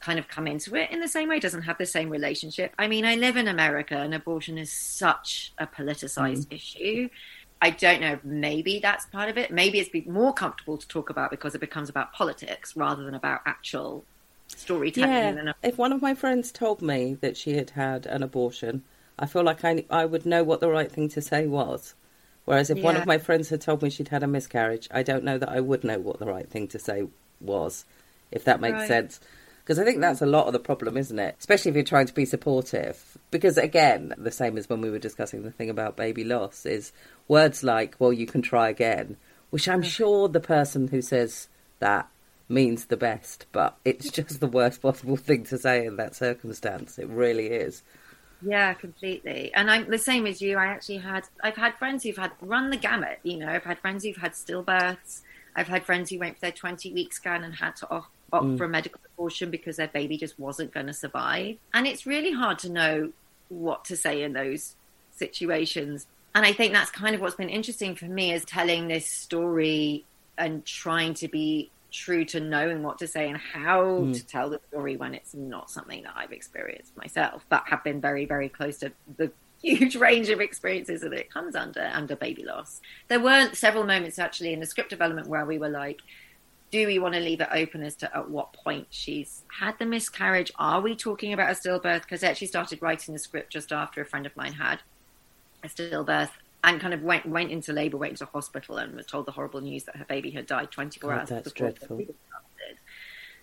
[0.00, 2.72] kind of come into it in the same way, doesn't have the same relationship.
[2.78, 6.52] I mean, I live in America and abortion is such a politicized Mm.
[6.54, 7.08] issue.
[7.60, 8.20] I don't know.
[8.22, 9.50] Maybe that's part of it.
[9.50, 13.14] Maybe it's be more comfortable to talk about because it becomes about politics rather than
[13.14, 14.04] about actual
[14.58, 15.46] storytelling.
[15.46, 18.82] Yeah, if one of my friends told me that she had had an abortion,
[19.18, 21.94] I feel like I, I would know what the right thing to say was.
[22.44, 25.24] Whereas if one of my friends had told me she'd had a miscarriage, I don't
[25.24, 27.06] know that I would know what the right thing to say
[27.40, 27.84] was,
[28.30, 28.88] if that makes Right.
[28.88, 29.20] sense.
[29.62, 31.36] Because I think that's a lot of the problem, isn't it?
[31.38, 33.18] Especially if you're trying to be supportive.
[33.30, 36.90] Because again, the same as when we were discussing the thing about baby loss, is
[37.28, 39.18] words like, well, you can try again,
[39.50, 39.84] which I'm mm.
[39.84, 41.48] sure the person who says
[41.80, 42.08] that
[42.48, 46.98] means the best, but it's just the worst possible thing to say in that circumstance.
[46.98, 47.82] It really is.
[48.40, 49.52] Yeah, completely.
[49.54, 50.58] And I'm the same as you.
[50.58, 53.18] I actually had I've had friends who've had run the gamut.
[53.22, 55.22] You know, I've had friends who've had stillbirths.
[55.56, 58.46] I've had friends who went for their 20 week scan and had to opt, opt
[58.46, 58.58] mm.
[58.58, 61.56] for a medical abortion because their baby just wasn't going to survive.
[61.74, 63.12] And it's really hard to know
[63.48, 64.76] what to say in those
[65.10, 66.06] situations.
[66.34, 70.04] And I think that's kind of what's been interesting for me is telling this story
[70.36, 74.12] and trying to be true to knowing what to say and how hmm.
[74.12, 78.00] to tell the story when it's not something that I've experienced myself, but have been
[78.00, 79.30] very, very close to the
[79.62, 82.80] huge range of experiences that it comes under under baby loss.
[83.08, 86.00] There weren't several moments actually in the script development where we were like,
[86.70, 89.86] do we want to leave it open as to at what point she's had the
[89.86, 90.52] miscarriage?
[90.58, 92.02] Are we talking about a stillbirth?
[92.02, 94.80] Because I actually started writing the script just after a friend of mine had
[95.64, 96.30] a stillbirth
[96.64, 99.60] and kind of went went into labour, went into hospital, and was told the horrible
[99.60, 101.96] news that her baby had died 24 God, hours that's before dreadful.
[101.96, 102.78] the baby started.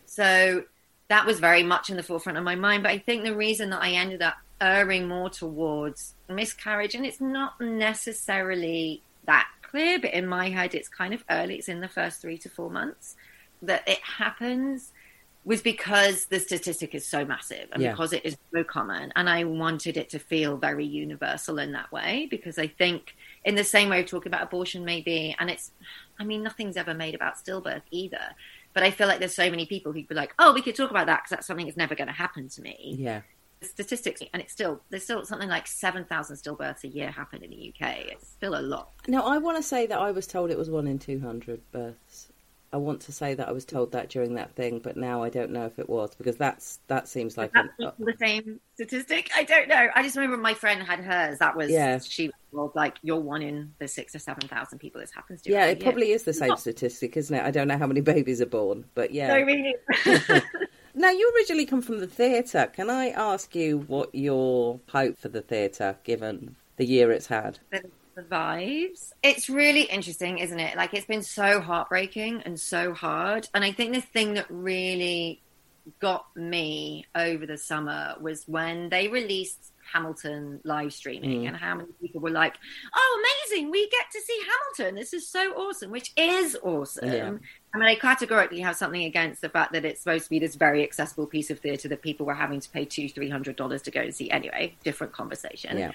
[0.05, 0.63] So
[1.07, 2.83] that was very much in the forefront of my mind.
[2.83, 7.21] But I think the reason that I ended up erring more towards miscarriage, and it's
[7.21, 11.55] not necessarily that clear, but in my head, it's kind of early.
[11.55, 13.15] It's in the first three to four months
[13.61, 14.91] that it happens
[15.45, 17.91] was because the statistic is so massive and Yeah.
[17.91, 19.13] because it is so common.
[19.15, 23.53] And I wanted it to feel very universal in that way because I think, in
[23.53, 25.71] the same way of talking about abortion, maybe, and it's,
[26.19, 28.33] I mean, nothing's ever made about stillbirth either.
[28.73, 30.89] But I feel like there's so many people who'd be like, oh, we could talk
[30.89, 32.95] about that because that's something that's never going to happen to me.
[32.97, 33.21] Yeah.
[33.61, 37.73] Statistics, and it's still, there's still something like 7,000 stillbirths a year happen in the
[37.73, 37.97] UK.
[38.11, 38.89] It's still a lot.
[39.07, 42.29] Now, I want to say that I was told it was one in 200 births.
[42.73, 45.29] I want to say that I was told that during that thing, but now I
[45.29, 48.59] don't know if it was because that's that seems like That's an, not the same
[48.73, 49.29] statistic.
[49.35, 49.87] I don't know.
[49.95, 51.39] I just remember my friend had hers.
[51.39, 51.99] That was Yeah.
[51.99, 55.51] she was like you're one in the six or seven thousand people this happens to.
[55.51, 55.83] yeah, it year.
[55.83, 57.43] probably is the same Not- statistic, isn't it?
[57.43, 59.29] I don't know how many babies are born, but yeah.
[59.29, 59.75] So really,
[60.97, 62.69] Now, you originally come from the theatre.
[62.73, 67.59] Can I ask you what your hope for the theatre, given the year it's had?
[68.23, 69.11] Vibes.
[69.23, 70.77] It's really interesting, isn't it?
[70.77, 73.47] Like it's been so heartbreaking and so hard.
[73.53, 75.41] And I think the thing that really
[75.99, 81.47] got me over the summer was when they released Hamilton live streaming mm.
[81.47, 82.55] and how many people were like,
[82.95, 83.69] "Oh, amazing!
[83.69, 84.95] We get to see Hamilton.
[84.95, 87.11] This is so awesome," which is awesome.
[87.11, 87.33] Yeah.
[87.73, 90.55] I mean, I categorically have something against the fact that it's supposed to be this
[90.55, 93.83] very accessible piece of theatre that people were having to pay two, three hundred dollars
[93.83, 94.31] to go and see.
[94.31, 95.77] Anyway, different conversation.
[95.77, 95.91] Yeah.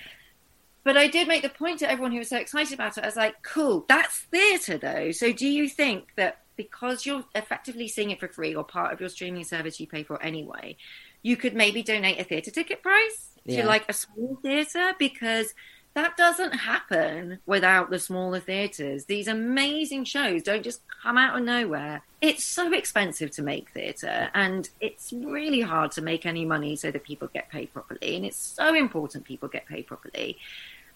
[0.83, 3.05] But I did make the point to everyone who was so excited about it.
[3.05, 5.11] I was like, cool, that's theatre though.
[5.12, 9.01] So do you think that because you're effectively seeing it for free or part of
[9.01, 10.77] your streaming service you pay for anyway,
[11.23, 13.62] you could maybe donate a theatre ticket price Yeah.
[13.62, 14.93] to like a small theatre?
[14.99, 15.55] Because
[15.94, 19.07] that doesn't happen without the smaller theatres.
[19.07, 22.03] These amazing shows don't just come out of nowhere.
[22.20, 26.90] It's so expensive to make theatre and it's really hard to make any money so
[26.90, 28.14] that people get paid properly.
[28.16, 30.38] And it's so important people get paid properly.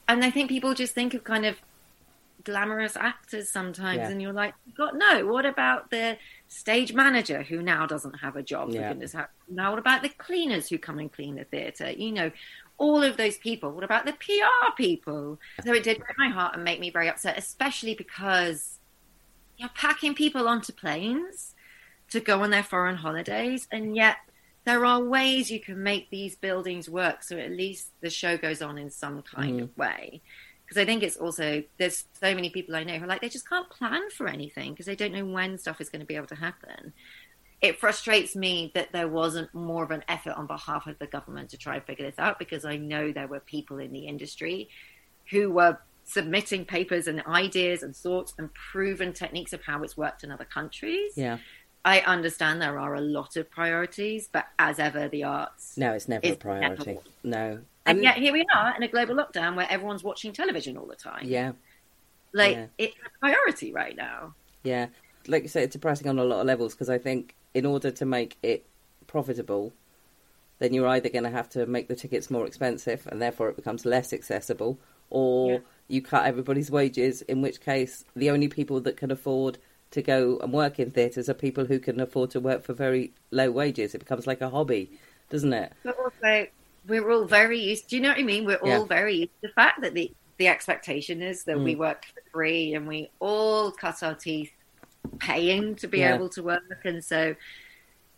[0.06, 1.56] And I think people just think of kind of
[2.44, 4.10] glamorous actors sometimes Yeah.
[4.10, 8.42] and you're like god no what about the stage manager who now doesn't have a
[8.42, 8.92] job Yeah.
[9.48, 12.30] now what about the cleaners who come and clean the theatre you know
[12.78, 13.70] all of those people.
[13.72, 15.38] What about the PR people?
[15.64, 18.78] So it did break my heart and make me very upset, especially because
[19.56, 21.54] you're packing people onto planes
[22.10, 24.16] to go on their foreign holidays, and yet
[24.64, 28.62] there are ways you can make these buildings work so at least the show goes
[28.62, 29.76] on in some kind of mm.
[29.76, 30.22] way.
[30.64, 33.28] Because I think it's also there's so many people I know who are like they
[33.28, 36.16] just can't plan for anything because they don't know when stuff is going to be
[36.16, 36.94] able to happen.
[37.64, 41.50] It frustrates me that there wasn't more of an effort on behalf of the government
[41.50, 44.68] to try and figure this out because I know there were people in the industry
[45.30, 50.22] who were submitting papers and ideas and thoughts and proven techniques of how it's worked
[50.24, 51.12] in other countries.
[51.16, 51.38] Yeah.
[51.86, 55.76] I understand there are a lot of priorities, but as ever, the arts.
[55.78, 56.84] No, it's never a priority.
[56.92, 57.60] never- No.
[57.86, 60.96] And yet here we are in a global lockdown where everyone's watching television all the
[60.96, 61.24] time.
[61.26, 61.52] yeah,
[62.32, 62.66] Like yeah.
[62.78, 64.34] it's a priority right now.
[64.62, 64.86] yeah.
[65.26, 67.90] Like you say, it's depressing on a lot of levels because I think in order
[67.92, 68.66] to make it
[69.06, 69.72] profitable,
[70.58, 73.56] then you're either going to have to make the tickets more expensive and therefore it
[73.56, 74.78] becomes less accessible,
[75.10, 75.58] or Yeah.
[75.88, 79.58] you cut everybody's wages, in which case the only people that can afford
[79.92, 83.12] to go and work in theatres are people who can afford to work for very
[83.30, 83.94] low wages.
[83.94, 84.90] It becomes like a hobby,
[85.30, 85.72] doesn't it?
[85.84, 86.46] But also,
[86.88, 87.88] we're all very used.
[87.88, 88.44] Do you know what I mean?
[88.44, 88.84] We're all Yeah.
[88.84, 91.62] very used to the fact that the the expectation is that Mm.
[91.64, 94.50] we work for free and we all cut our teeth
[95.18, 96.14] paying to be Yeah.
[96.14, 97.36] able to work, and so.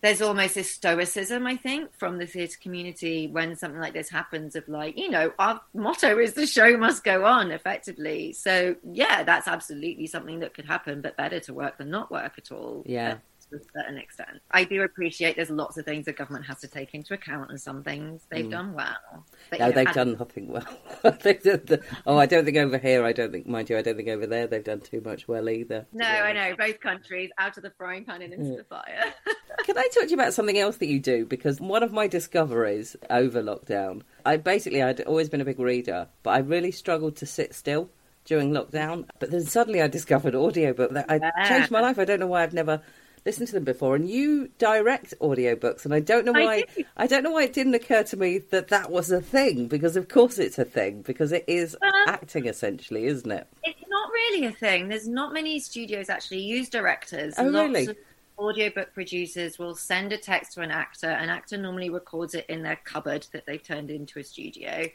[0.03, 4.55] There's almost this stoicism, I think, from the theatre community when something like this happens.
[4.55, 8.35] Of like, you know, our motto is the show must go on, effectively.
[8.35, 12.35] So, yeah, that's absolutely something that could happen, but better to work than not work
[12.37, 12.85] at all.
[12.87, 13.17] Yeah.
[13.51, 14.41] To a certain extent.
[14.51, 17.61] I do appreciate there's lots of things the government has to take into account, and
[17.61, 18.51] some things they've mm.
[18.51, 19.25] done well.
[19.51, 20.67] But, No, you know, they've and- done nothing well.
[21.03, 23.05] The- oh, I don't think over here.
[23.05, 25.49] I don't think, mind you, I don't think over there they've done too much well
[25.49, 25.87] either.
[25.93, 29.15] No, I know both countries out of the frying pan and into the fire.
[29.65, 31.25] Can I talk to you about something else that you do?
[31.27, 36.09] Because one of my discoveries over lockdown, I basically I'd always been a big reader,
[36.23, 37.91] but I really struggled to sit still
[38.25, 39.07] during lockdown.
[39.19, 41.49] But then suddenly I discovered audiobook that I Yeah.
[41.49, 41.99] changed my life.
[41.99, 42.83] I don't know why I've never
[43.27, 43.97] listened to them before.
[43.97, 46.85] And you direct audiobooks, and I don't know why do.
[46.97, 49.67] I don't know why it didn't occur to me that that was a thing.
[49.67, 51.03] Because of course it's a thing.
[51.03, 53.47] Because it is acting essentially, isn't it?
[53.65, 54.89] it's not really a thing.
[54.89, 57.35] There's not many studios actually use directors.
[57.37, 57.87] Oh, Lots really?
[57.89, 57.97] of
[58.39, 61.09] audiobook producers will send a text to an actor.
[61.09, 64.87] An actor normally records it in their cupboard that they've turned into a studio.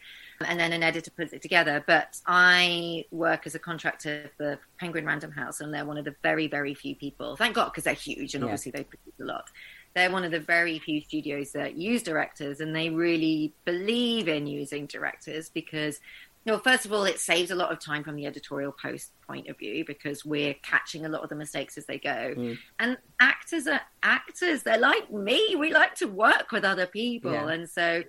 [0.45, 1.83] And then an editor puts it together.
[1.85, 6.15] But I work as a contractor for Penguin Random House, and they're one of the
[6.23, 7.35] very, very few people.
[7.35, 8.45] Thank God, because they're huge, and Yeah.
[8.45, 9.49] obviously they produce a lot.
[9.93, 14.47] They're one of the very few studios that use directors, and they really believe in
[14.47, 15.99] using directors because
[16.45, 19.47] no, first of all, it saves a lot of time from the editorial post point
[19.47, 22.33] of view because we're catching a lot of the mistakes as they go.
[22.35, 22.57] Mm.
[22.79, 24.63] And actors are actors.
[24.63, 25.55] They're like me.
[25.57, 27.31] We like to work with other people.
[27.31, 27.49] Yeah.
[27.49, 28.03] And so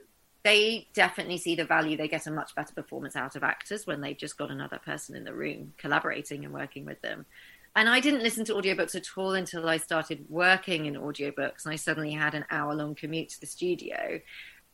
[0.45, 1.97] they definitely see the value.
[1.97, 5.15] They get a much better performance out of actors when they've just got another person
[5.15, 7.27] in the room collaborating and working with them.
[7.75, 11.73] And I didn't listen to audiobooks at all until I started working in audiobooks and
[11.73, 14.21] I suddenly had an hour long commute to the studio.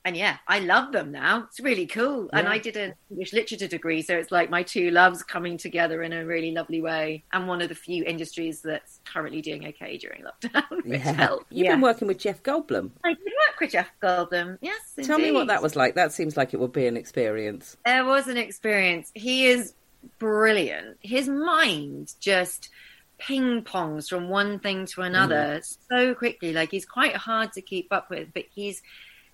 [0.09, 1.45] And yeah, I love them now.
[1.49, 2.31] It's really cool.
[2.33, 6.03] And I did an English literature degree, so it's like my two loves coming together
[6.03, 7.25] in a really lovely way.
[7.31, 11.53] And one of the few industries that's currently doing okay during lockdown, which helped.
[11.53, 11.73] You've Yeah.
[11.73, 12.91] been working with Jeff Goldblum.
[13.05, 14.57] I did work with Jeff Goldblum.
[14.63, 15.95] Yes, Tell me what that was like.
[15.95, 17.77] That seems like it would be an experience.
[17.85, 19.13] There was an experience.
[19.15, 19.75] He is
[20.19, 20.97] brilliant.
[21.03, 22.71] His mind just
[23.19, 25.77] ping pongs from one thing to another mm.
[25.91, 26.55] so quickly.
[26.55, 28.81] Like he's quite hard to keep up with, but he's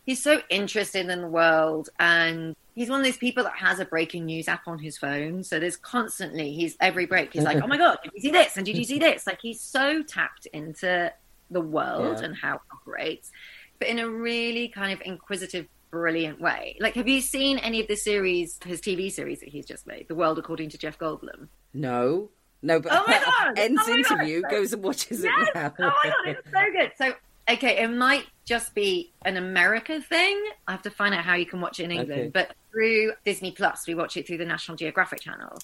[0.06, 3.84] he's so interested in the world and he's one of those people that has a
[3.84, 5.42] breaking news app on his phone.
[5.44, 8.56] So there's constantly he's every break he's like, Oh my god, did you see this?
[8.56, 9.26] And did you see this?
[9.26, 11.12] Like he's so tapped into
[11.50, 12.26] the world Yeah.
[12.26, 13.30] and how it operates,
[13.78, 16.76] but in a really kind of inquisitive brilliant way.
[16.80, 20.06] Like, have you seen any of the series, his TV series that he's just made,
[20.08, 21.46] The World According to Jeff Goldblum?
[21.72, 22.30] No,
[22.62, 23.56] no, but Oh my God!
[23.58, 24.10] ends Oh my God!
[24.20, 25.48] interview goes and watches Yes!
[25.48, 25.72] it now.
[25.78, 26.92] Oh my god, it's so good.
[26.98, 27.14] So,
[27.50, 30.42] okay, it might just be an America thing.
[30.66, 32.28] I have to find out how you can watch it in England, Okay.
[32.30, 35.58] but through Disney Plus, we watch it through the National Geographic Channel.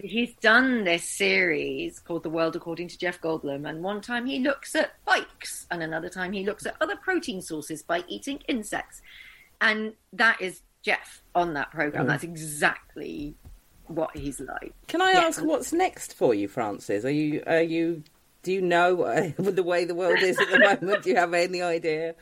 [0.00, 4.26] So he's done this series called The World According to Jeff Goldblum, and one time
[4.26, 8.40] he looks at bikes, and another time he looks at other protein sources by eating
[8.48, 9.02] insects.
[9.60, 12.04] And that is Jeff on that program.
[12.06, 12.08] Mm.
[12.08, 13.34] That's exactly
[13.88, 14.72] what he's like.
[14.86, 15.20] Can I Yeah.
[15.26, 17.04] ask what's next for you, Frances?
[17.04, 18.02] Are you are you
[18.42, 21.02] do you know uh, the way the world is at the moment?
[21.02, 22.14] Do you have any idea?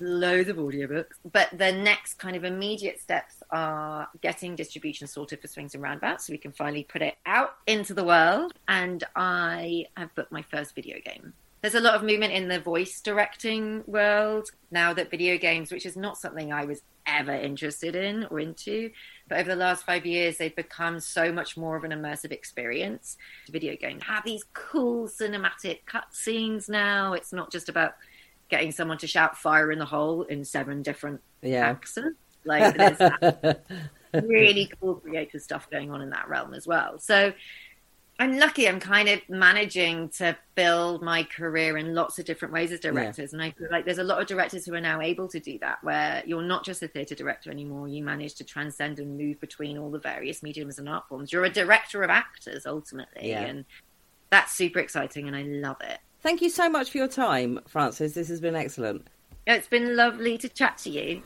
[0.00, 1.14] loads of audiobooks.
[1.30, 6.26] But the next kind of immediate steps are getting distribution sorted for Swings and Roundabouts
[6.26, 8.52] so we can finally put it out into the world.
[8.68, 11.32] And I have booked my first video game.
[11.66, 15.84] There's a lot of movement in the voice directing world now that video games, which
[15.84, 18.92] is not something I was ever interested in or into.
[19.28, 23.16] But over the last five years, they've become so much more of an immersive experience.
[23.50, 27.14] Video games have these cool cinematic cutscenes now.
[27.14, 27.94] It's not just about
[28.48, 31.66] getting someone to shout fire in the hole in seven different Yeah.
[31.66, 32.16] accents.
[32.44, 33.62] Like there's that
[34.22, 37.00] really cool creative stuff going on in that realm as well.
[37.00, 37.32] So
[38.18, 42.72] I'm lucky I'm kind of managing to build my career in lots of different ways
[42.72, 43.34] as directors.
[43.34, 45.58] And I feel like there's a lot of directors who are now able to do
[45.58, 47.88] that, where you're not just a theatre director anymore.
[47.88, 51.32] You manage to transcend and move between all the various mediums and art forms.
[51.32, 53.30] You're a director of actors ultimately.
[53.30, 53.42] Yeah.
[53.42, 53.64] And
[54.30, 55.98] that's super exciting and I love it.
[56.22, 58.14] Thank you so much for your time, Frances.
[58.14, 59.06] This has been excellent.
[59.46, 61.22] It's been lovely to chat to you.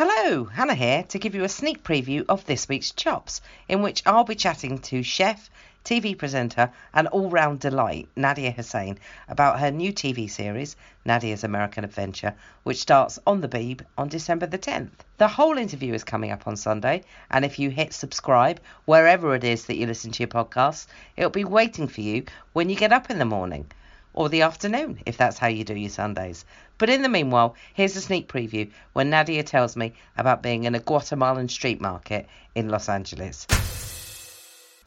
[0.00, 4.00] Hello, Hannah here to give you a sneak preview of this week's Chops, in which
[4.06, 5.50] I'll be chatting to chef,
[5.84, 11.82] TV presenter, and all round delight, Nadiya Hussain, about her new TV series, Nadiya's American
[11.82, 14.92] Adventure, which starts on the Beeb on December the 10th.
[15.16, 19.42] The whole interview is coming up on Sunday, and if you hit subscribe wherever it
[19.42, 20.86] is that you listen to your podcasts,
[21.16, 22.22] it'll be waiting for you
[22.52, 23.68] when you get up in the morning
[24.18, 26.44] or the afternoon, if that's how you do your Sundays.
[26.76, 30.74] But in the meanwhile, here's a sneak preview when Nadiya tells me about being in
[30.74, 33.46] a Guatemalan street market in Los Angeles.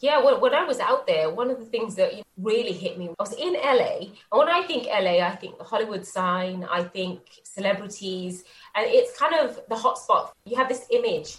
[0.01, 3.09] Yeah, when, when I was out there, one of the things that really hit me,
[3.19, 3.99] was in LA.
[3.99, 8.43] And when I think LA, I think the Hollywood sign, I think celebrities,
[8.75, 10.31] and it's kind of the hotspot.
[10.43, 11.37] You have this image.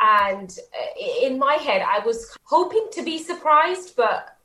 [0.00, 4.38] And uh, in my head, I was hoping to be surprised, but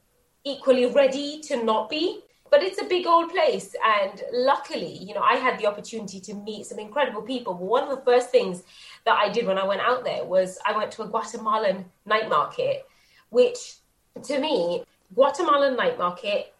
[0.43, 2.23] equally ready to not be.
[2.51, 3.75] But it's a big old place.
[3.83, 7.53] And luckily, you know, I had the opportunity to meet some incredible people.
[7.53, 8.63] One of the first things
[9.05, 12.29] that I did when I went out there was I went to a Guatemalan night
[12.29, 12.87] market,
[13.29, 13.75] which
[14.23, 14.83] to me,
[15.13, 16.53] Guatemalan night market,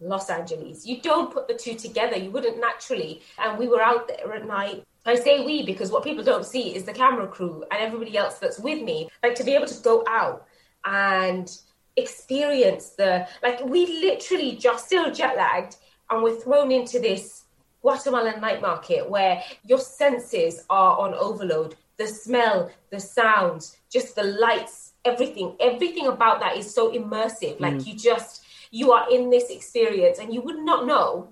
[0.00, 0.86] Los Angeles.
[0.86, 2.16] You don't put the two together.
[2.16, 3.22] You wouldn't naturally.
[3.38, 4.84] And we were out there at night.
[5.06, 8.38] I say we because what people don't see is the camera crew and everybody else
[8.38, 9.08] that's with me.
[9.22, 10.46] Like to be able to go out
[10.84, 11.56] and
[11.96, 15.76] experience the like we literally just still jet lagged
[16.10, 17.44] and we're thrown into this
[17.82, 21.76] Guatemalan night market where your senses are on overload.
[21.98, 27.60] The smell, the sounds, just the lights, everything, everything about that is so immersive.
[27.60, 27.86] Like mm.
[27.86, 28.42] you just
[28.72, 31.28] you are in this experience and you would not know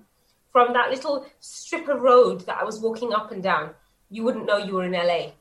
[0.51, 3.71] from that little strip of road that I was walking up and down,
[4.09, 5.31] you wouldn't know you were in LA.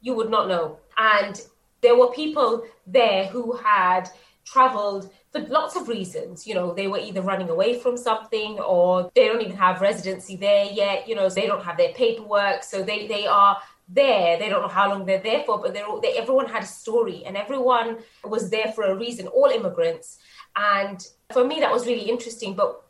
[0.00, 0.78] You would not know.
[0.98, 1.40] And
[1.80, 4.10] there were people there who had
[4.46, 6.46] traveled for lots of reasons.
[6.46, 10.36] You know, they were either running away from something or they don't even have residency
[10.36, 11.08] there yet.
[11.08, 12.62] You know, they don't have their paperwork.
[12.62, 14.38] So they, they are there.
[14.38, 16.66] They don't know how long they're there for, but they're all, they, everyone had a
[16.66, 20.18] story and everyone was there for a reason, all immigrants.
[20.56, 22.54] And for me, that was really interesting.
[22.54, 22.82] But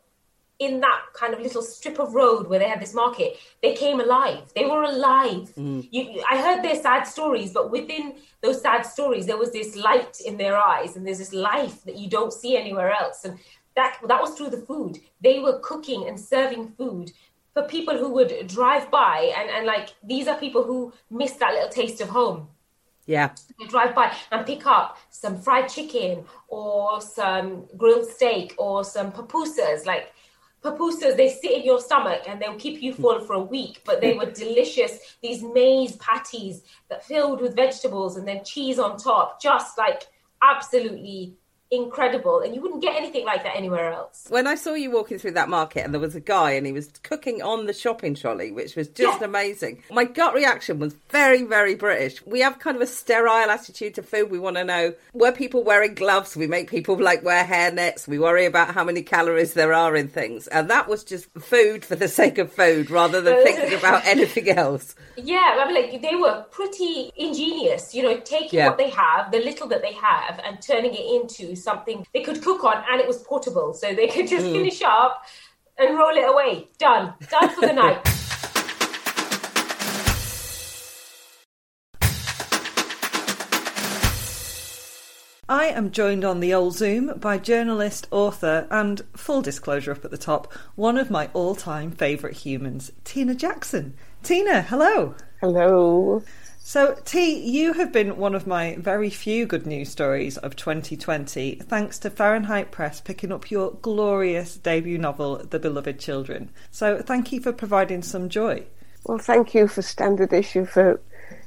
[0.59, 3.99] in that kind of little strip of road where they had this market, they came
[3.99, 4.41] alive.
[4.55, 5.53] They were alive.
[5.55, 5.87] Mm.
[5.91, 9.75] You, you- I heard their sad stories, but within those sad stories, there was this
[9.75, 13.23] light in their eyes, and there's this life that you don't see anywhere else.
[13.25, 13.37] And
[13.75, 14.99] that that was through the food.
[15.21, 17.11] They were cooking and serving food
[17.53, 21.53] for people who would drive by, and and like these are people who miss that
[21.53, 22.47] little taste of home
[23.05, 23.29] Yeah.
[23.59, 29.11] you drive by and pick up some fried chicken or some grilled steak or some
[29.11, 30.11] pupusas like
[30.67, 34.01] pupusas they sit in your stomach and they'll keep you full for a week but
[34.01, 34.99] they were delicious.
[35.21, 40.03] These maize patties that filled with vegetables and then cheese on top just like
[40.43, 41.35] absolutely
[41.71, 45.17] incredible and you wouldn't get anything like that anywhere else When I saw you walking
[45.19, 48.15] through that market and there was a guy and he was cooking on the shopping
[48.15, 49.25] trolley, which was just Yeah.
[49.25, 52.25] amazing, my gut reaction was very, very British.
[52.25, 54.31] We have kind of a sterile attitude to food.
[54.31, 56.37] We want to know were people wearing gloves?
[56.37, 58.07] We make people like wear hairnets.
[58.07, 60.47] We worry about how many calories there are in things.
[60.47, 64.49] And that was just food for the sake of food rather than thinking about anything
[64.49, 64.95] else.
[65.17, 68.69] Yeah, I mean, like they were pretty ingenious, you know, taking Yeah.
[68.69, 72.41] what they have, the little that they have, and turning it into something they could
[72.41, 74.51] cook on, and it was portable, so they could just mm.
[74.53, 75.23] finish up
[75.77, 76.69] and roll it away.
[76.77, 77.99] Done, done for the night.
[85.49, 90.11] I am joined on the old Zoom by journalist, author, and full disclosure up at
[90.11, 93.93] the top, one of my all time favourite humans, Tina Jackson.
[94.23, 95.15] Tina, hello.
[95.39, 96.21] Hello.
[96.67, 101.61] So, T, you have been one of my very few good news stories of 2020,
[101.63, 106.49] thanks to Fahrenheit Press picking up your glorious debut novel, The Beloved Children.
[106.69, 108.65] So, thank you for providing some joy.
[109.05, 110.99] Well, thank you for Standard Issue for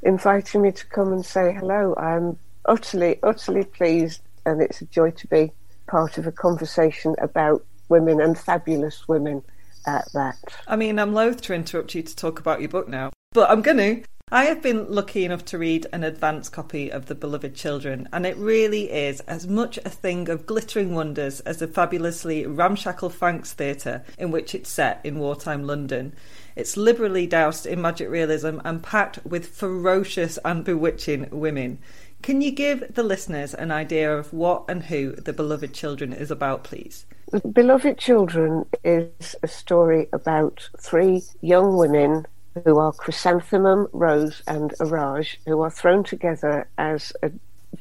[0.02, 1.94] inviting me to come and say hello.
[1.98, 5.52] I'm utterly, utterly pleased, and it's a joy to be
[5.86, 9.42] part of a conversation about women and fabulous women
[9.86, 10.38] at that.
[10.66, 13.60] I mean, I'm loath to interrupt you to talk about your book now, but I'm
[13.60, 14.02] going to.
[14.33, 18.24] I have been lucky enough to read an advance copy of The Beloved Children, and
[18.24, 23.53] it really is as much a thing of glittering wonders as the fabulously ramshackle Franks
[23.53, 26.12] Theatre in which it's set in wartime London.
[26.55, 31.81] It's liberally doused in magic realism and packed with ferocious and bewitching women.
[32.22, 36.31] Can you give the listeners an idea of what and who The Beloved Children is
[36.31, 37.05] about, please?
[37.33, 42.26] The Beloved Children is a story about three young women
[42.64, 47.30] who are Chrysanthemum, Rose, and Araj, who are thrown together as a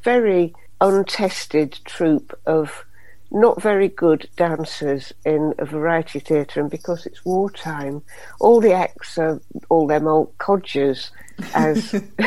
[0.04, 2.86] very untested troupe of
[3.32, 8.02] not very good dancers in a variety theatre, and because it's wartime,
[8.40, 9.40] all the acts are
[9.70, 11.12] all them old codgers,
[11.54, 12.02] as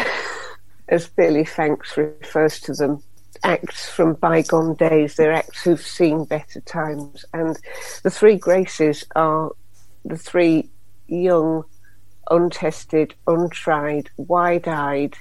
[0.89, 3.03] as Billy Franks refers to them.
[3.45, 7.25] Acts from bygone days, they're acts who've seen better times.
[7.35, 7.59] And
[8.05, 9.51] the three Graces are
[10.05, 10.69] the three
[11.09, 11.65] young
[12.31, 15.17] untested, untried, wide eyed,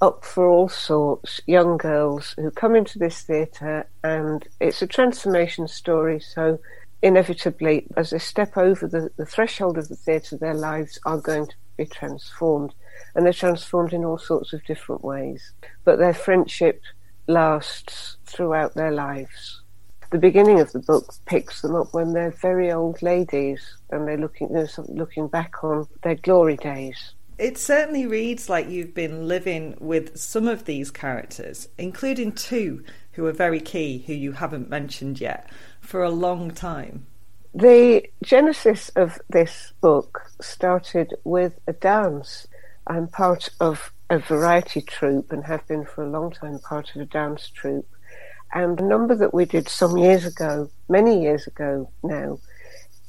[0.00, 5.68] up for all sorts young girls who come into this theatre, and it's a transformation
[5.68, 6.20] story.
[6.20, 6.58] So,
[7.02, 11.46] inevitably, as they step over the, the threshold of the theatre, their lives are going
[11.46, 12.74] to be transformed,
[13.14, 15.52] and they're transformed in all sorts of different ways.
[15.84, 16.82] But their friendship
[17.26, 19.62] lasts throughout their lives
[20.10, 24.18] the beginning of the book picks them up when they're very old ladies and they're
[24.18, 24.48] looking
[24.88, 27.14] looking back on their glory days.
[27.36, 33.26] It certainly reads like you've been living with some of these characters, including two who
[33.26, 35.50] are very key, who you haven't mentioned yet,
[35.80, 37.06] for a long time.
[37.52, 42.46] The genesis of this book started with a dance.
[42.86, 47.02] I'm part of a variety troupe and have been for a long time part of
[47.02, 47.88] a dance troupe.
[48.54, 52.38] And the number that we did some years ago, many years ago now,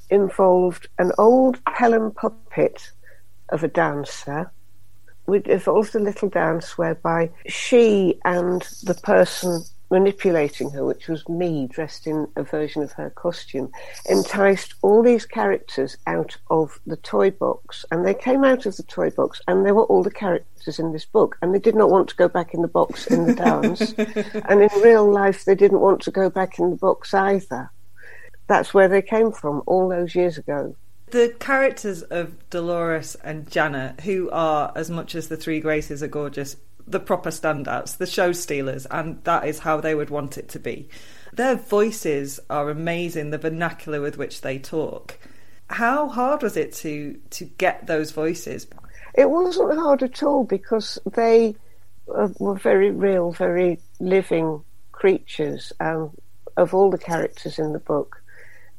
[0.10, 2.92] involved an old Pelham puppet
[3.50, 4.52] of a dancer.
[5.28, 9.64] It involved a little dance whereby she and the person
[9.96, 13.72] manipulating her, which was me dressed in a version of her costume,
[14.10, 17.86] enticed all these characters out of the toy box.
[17.92, 20.92] And they came out of the toy box, and they were all the characters in
[20.92, 21.38] this book.
[21.42, 23.94] And they did not want to go back in the box in the dance.
[24.50, 27.72] and in real life, they didn't want to go back in the box either.
[28.48, 30.76] That's where they came from all those years ago.
[31.12, 36.08] The characters of Dolores and Janet, who are, as much as the three Graces are
[36.10, 36.58] gorgeous,
[36.88, 40.60] the proper standouts, the show stealers, and that is how they would want it to
[40.60, 40.88] be.
[41.34, 45.18] Their voices are amazing, the vernacular with which they talk.
[45.70, 48.68] How hard was it to to get those voices?
[49.16, 51.56] It wasn't hard at all because they
[52.14, 55.74] uh, were very real, very living creatures.
[55.80, 56.12] Um,
[56.58, 58.22] of all the characters in the book,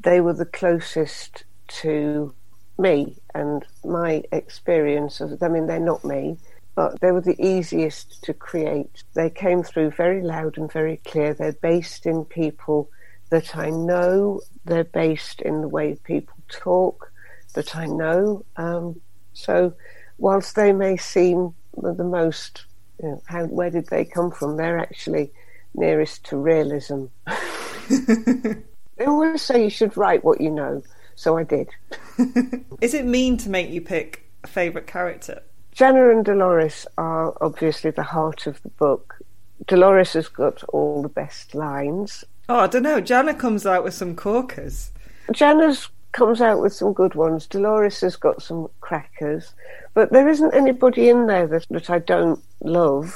[0.01, 2.33] they were the closest to
[2.79, 5.43] me and my experience of.
[5.43, 6.39] I mean, they're not me,
[6.77, 9.03] but they were the easiest to create.
[9.15, 11.33] They came through very loud and very clear.
[11.33, 12.91] They're based in people
[13.31, 14.43] that I know.
[14.67, 17.11] They're based in the way people talk
[17.55, 18.45] that I know.
[18.59, 19.01] Um,
[19.33, 19.73] so,
[20.19, 22.67] whilst they may seem the most,
[23.03, 24.59] you know, how where did they come from?
[24.59, 25.33] They're actually
[25.75, 27.07] nearest to realism.
[27.89, 30.83] they always say you should write what you know,
[31.15, 31.71] so I did.
[32.83, 35.43] Is it mean to make you pick a favourite character?
[35.77, 39.19] Jana and Dolores are obviously the heart of the book.
[39.67, 42.25] Dolores has got all the best lines.
[42.49, 42.99] Oh, I don't know.
[42.99, 44.91] Jenna comes out with some corkers.
[45.33, 47.47] Jana's comes out with some good ones.
[47.47, 49.53] Dolores has got some crackers.
[49.93, 53.15] But there isn't anybody in there that, that I don't love,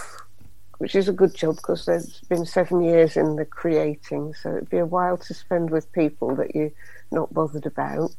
[0.77, 4.69] which is a good job because there's been seven years in the creating, so it'd
[4.69, 6.73] be a while to spend with people that you're
[7.11, 8.15] not bothered about.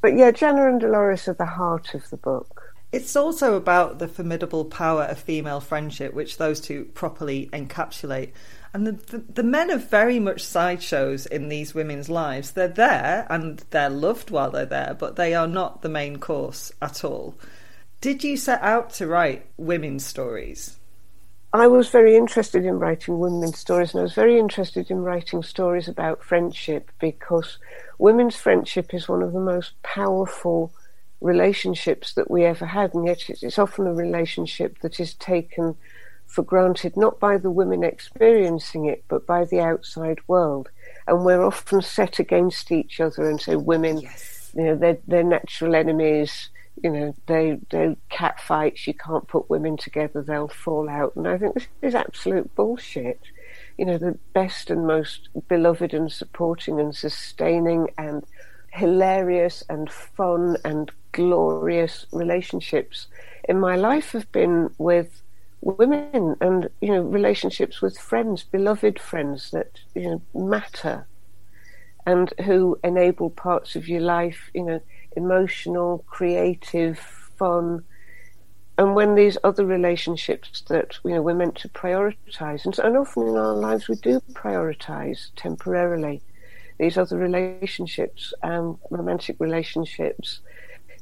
[0.00, 2.63] But yeah, Jenna and Dolores are the heart of the book.
[2.94, 8.30] It's also about the formidable power of female friendship, which those two properly encapsulate.
[8.72, 12.52] And the, the, the, men are very much sideshows in these women's lives.
[12.52, 16.70] They're there and they're loved while they're there, but they are not the main course
[16.80, 17.34] at all.
[18.00, 20.76] Did you set out to write women's stories?
[21.52, 25.42] I was very interested in writing women's stories, and I was very interested in writing
[25.42, 27.58] stories about friendship because
[27.98, 30.72] women's friendship is one of the most powerful
[31.24, 35.74] relationships that we ever had, and yet it's often a relationship that is taken
[36.26, 40.68] for granted not by the women experiencing it, but by the outside world.
[41.06, 44.52] And we're often set against each other and say women, yes.
[44.54, 46.50] you know, they're, they're natural enemies.
[46.82, 48.86] You know, they they cat fights.
[48.86, 51.14] You can't put women together; they'll fall out.
[51.14, 53.20] And I think this is absolute bullshit.
[53.78, 58.24] You know, the best and most beloved and supporting and sustaining and
[58.74, 63.06] hilarious and fun and glorious relationships
[63.48, 65.22] in my life have been with
[65.60, 71.06] women and you know relationships with friends beloved friends that you know matter
[72.04, 74.80] and who enable parts of your life you know
[75.16, 77.84] emotional creative fun.
[78.76, 83.28] And when these other relationships that you know we're meant to prioritize and, and often
[83.28, 86.20] in our lives we do prioritize temporarily
[86.78, 90.40] these other relationships um, romantic relationships.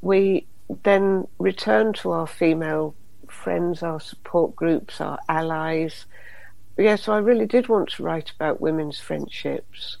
[0.01, 0.47] We
[0.83, 2.95] then return to our female
[3.27, 6.05] friends our support groups our allies.
[6.77, 9.97] Yeah so i really did want to write about women's friendships.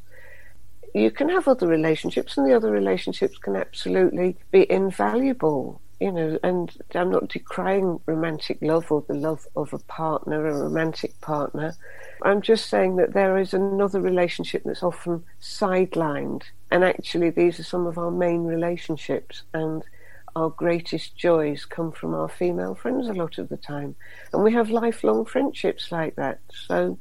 [0.93, 6.37] You can have other relationships and the other relationships can absolutely be invaluable you know,
[6.43, 11.75] and I'm not decrying romantic love or the love of a partner, a romantic partner.
[12.21, 16.43] I'm just saying that there is another relationship that's often sidelined.
[16.71, 19.43] And actually, these are some of our main relationships.
[19.53, 19.83] And
[20.35, 23.95] our greatest joys come from our female friends a lot of the time.
[24.31, 26.39] And we have lifelong friendships like that.
[26.67, 26.97] So,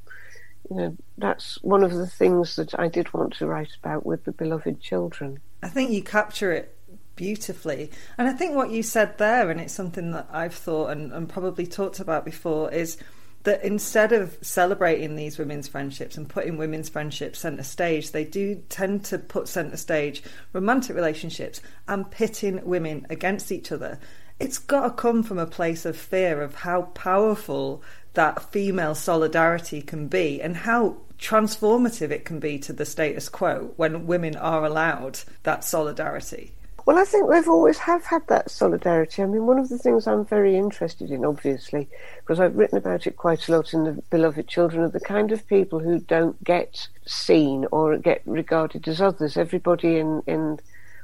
[0.71, 4.25] you know, that's one of the things that I did want to write about with
[4.25, 5.41] the beloved children.
[5.63, 6.77] I think you capture it
[7.17, 7.91] beautifully.
[8.19, 11.29] And I think what you said there, and it's something that I've thought and, and
[11.29, 12.97] probably talked about before, is
[13.45, 18.63] that instead of celebrating these women's friendships and putting women's friendships centre stage, they do
[18.69, 23.99] tend to put centre stage romantic relationships and pitting women against each other.
[24.39, 27.83] It's got to come from a place of fear of how powerful
[28.15, 33.73] that female solidarity can be and how transformative it can be to the status quo
[33.77, 36.53] when women are allowed that solidarity.
[36.85, 39.23] Well, I think we've always have had that solidarity.
[39.23, 43.07] I mean, one of the things I'm very interested in, obviously, because I've written about
[43.07, 46.43] it quite a lot in the Beloved Children, are the kind of people who don't
[46.43, 49.37] get seen or get regarded as others.
[49.37, 50.59] Everybody in in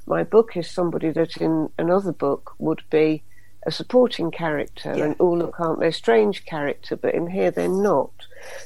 [0.06, 3.22] my book is somebody that in another book would be
[3.66, 5.04] a supporting character, yeah.
[5.04, 6.96] and oh look, aren't they strange character?
[6.96, 8.10] But in here they're not.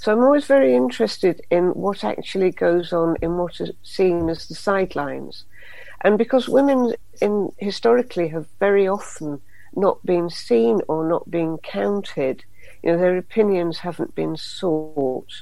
[0.00, 4.46] So I'm always very interested in what actually goes on in what is seen as
[4.46, 5.44] the sidelines.
[6.02, 9.40] And because women in historically have very often
[9.74, 12.44] not been seen or not been counted,
[12.82, 15.32] you know, their opinions haven't been sought.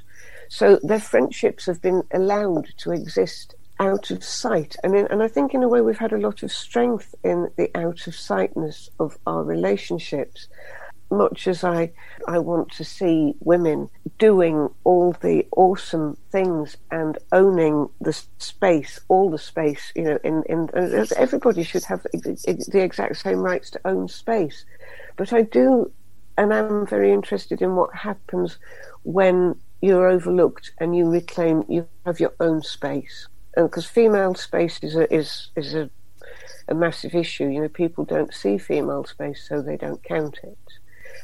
[0.48, 4.76] So their friendships have been allowed to exist out of sight.
[4.84, 7.48] And, in, and I think, in a way, we've had a lot of strength in
[7.56, 10.48] the out of sightness of our relationships
[11.10, 11.92] much as I,
[12.28, 13.88] I want to see women
[14.18, 20.42] doing all the awesome things and owning the space, all the space, you know, in,
[20.44, 20.68] in
[21.16, 24.64] everybody should have the exact same rights to own space.
[25.16, 25.90] But I do,
[26.38, 28.58] and I'm very interested in what happens
[29.02, 33.26] when you're overlooked and you reclaim, you have your own space.
[33.56, 35.90] Because female space is a, is, is a,
[36.68, 37.48] a massive issue.
[37.48, 40.56] You know, people don't see female space, so they don't count it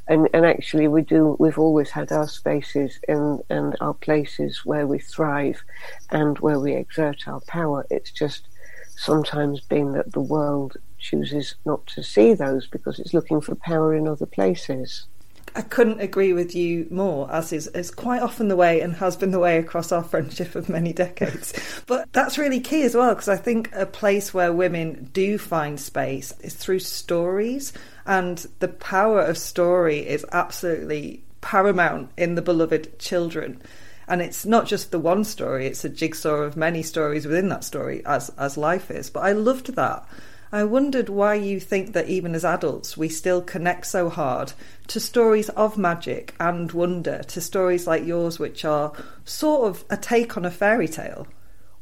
[0.08, 4.86] and and actually we do we've always had our spaces and and our places where
[4.86, 5.62] we thrive
[6.10, 8.48] and where we exert our power it's just
[8.96, 13.94] sometimes been that the world chooses not to see those because it's looking for power
[13.94, 15.06] in other places
[15.54, 19.16] I couldn't agree with you more, as is, is quite often the way and has
[19.16, 21.54] been the way across our friendship of many decades.
[21.86, 25.80] but that's really key as well, because I think a place where women do find
[25.80, 27.72] space is through stories
[28.06, 33.60] and the power of story is absolutely paramount in the beloved children.
[34.08, 37.64] And it's not just the one story, it's a jigsaw of many stories within that
[37.64, 39.10] story, as, as life is.
[39.10, 40.06] But I loved that.
[40.52, 44.52] I wondered why you think that even as adults we still connect so hard
[44.86, 48.92] to stories of magic and wonder, to stories like yours, which are
[49.24, 51.26] sort of a take on a fairy tale.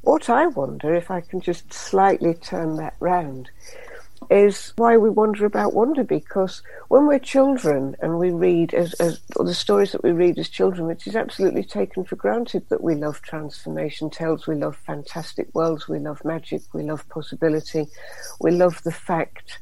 [0.01, 3.51] What I wonder, if I can just slightly turn that round,
[4.31, 9.21] is why we wonder about wonder because when we're children and we read as, as
[9.37, 12.95] the stories that we read as children, which is absolutely taken for granted that we
[12.95, 17.87] love transformation tales, we love fantastic worlds, we love magic, we love possibility,
[18.41, 19.59] we love the fact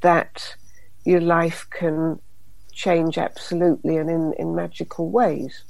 [0.00, 0.56] that
[1.04, 2.20] your life can
[2.72, 5.64] change absolutely and in, in magical ways.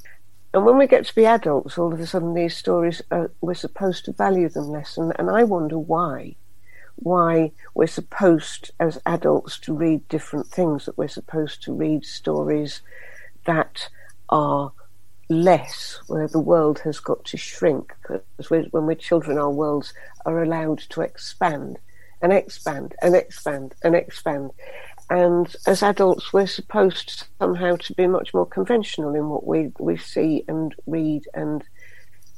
[0.52, 3.54] And when we get to be adults, all of a sudden these stories, are, we're
[3.54, 4.96] supposed to value them less.
[4.96, 6.36] And, and I wonder why
[7.00, 12.82] why we're supposed as adults to read different things, that we're supposed to read stories
[13.46, 13.88] that
[14.28, 14.72] are
[15.28, 17.94] less, where the world has got to shrink.
[18.02, 19.94] Because we're, when we're children, our worlds
[20.26, 21.78] are allowed to expand
[22.22, 24.50] and expand and expand and expand.
[25.08, 29.96] And as adults, we're supposed somehow to be much more conventional in what we, we
[29.96, 31.64] see and read and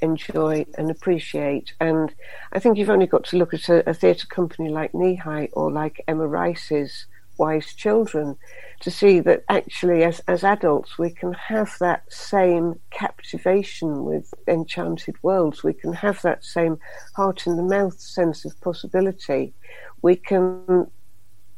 [0.02, 1.72] enjoy and appreciate.
[1.80, 2.12] And
[2.52, 5.20] I think you've only got to look at a, a theatre company like Knee
[5.52, 7.06] or like Emma Rice's
[7.38, 8.36] Wise Children
[8.80, 15.16] to see that actually, as, as adults, we can have that same captivation with enchanted
[15.22, 15.62] worlds.
[15.62, 16.78] We can have that same
[17.14, 19.54] heart in the mouth sense of possibility.
[20.02, 20.90] We can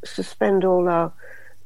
[0.05, 1.13] suspend all our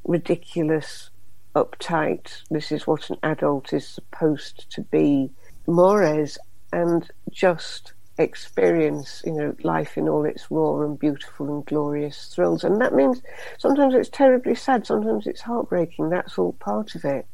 [0.04, 1.10] ridiculous,
[1.54, 5.30] uptight, this is what an adult is supposed to be,
[5.66, 6.38] mores,
[6.72, 12.64] and just experience, you know, life in all its raw and beautiful and glorious thrills.
[12.64, 13.22] And that means
[13.58, 16.10] sometimes it's terribly sad, sometimes it's heartbreaking.
[16.10, 17.26] That's all part of it.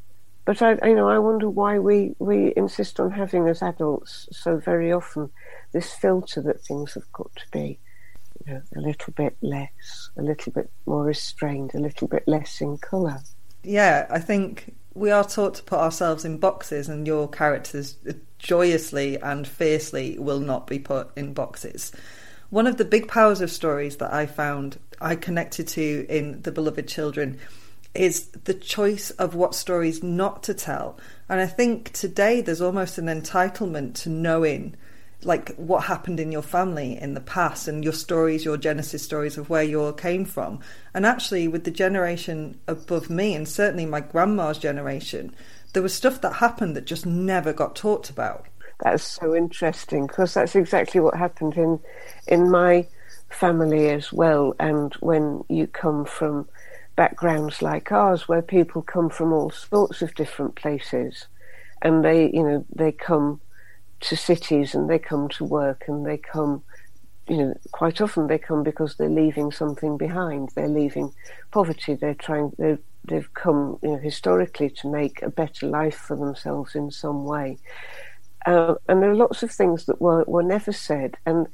[0.45, 4.59] But I, you know, I wonder why we, we insist on having as adults so
[4.59, 5.31] very often
[5.73, 7.79] this filter that things have got to be,
[8.45, 12.61] you know, a little bit less, a little bit more restrained, a little bit less
[12.61, 13.21] in colour.
[13.63, 17.97] Yeah, I think we are taught to put ourselves in boxes, and your characters
[18.39, 21.93] joyously and fiercely will not be put in boxes.
[22.51, 26.53] One of the big powers of stories that I found I connected to in The
[26.53, 27.39] Beloved Children
[27.95, 30.99] is the choice of what stories not to tell.
[31.29, 34.77] And I think today there's almost an entitlement to knowing
[35.23, 39.39] like what happened in your family in the past and your stories, your genesis stories
[39.39, 40.61] of where you all came from.
[40.93, 45.35] And actually with the generation above me and certainly my grandma's generation,
[45.73, 48.47] there was stuff that happened that just never got talked about.
[48.81, 51.81] That's so interesting because that's exactly what happened in
[52.27, 52.87] in my
[53.29, 54.55] family as well.
[54.59, 56.49] And when you come from
[56.97, 61.27] backgrounds like ours, where people come from all sorts of different places,
[61.83, 63.41] and they, you know, they come
[64.01, 66.63] to cities and they come to work and they come
[67.29, 70.51] you know, quite often they come because they're leaving something behind.
[70.55, 71.13] They're leaving
[71.51, 71.95] poverty.
[71.95, 72.53] They're trying.
[72.59, 77.25] They're they've come you know, historically to make a better life for themselves in some
[77.25, 77.59] way.
[78.47, 81.17] Uh, and there are lots of things that were, were never said.
[81.25, 81.47] And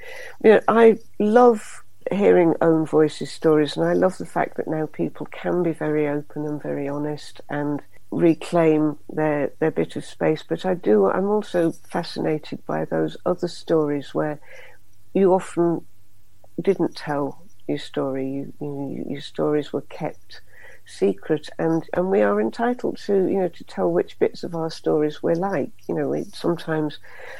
[0.42, 4.86] you know, I love hearing own voices stories, and I love the fact that now
[4.86, 7.80] people can be very open and very honest and
[8.10, 10.44] reclaim their their bit of space.
[10.46, 11.06] But I do.
[11.06, 14.40] I'm also fascinated by those other stories where
[15.14, 15.84] you often
[16.60, 18.28] didn't tell your story.
[18.28, 20.40] You, you, your stories were kept
[20.86, 24.70] secret and and we are entitled to you know to tell which bits of our
[24.70, 26.98] stories we're like you know we, sometimes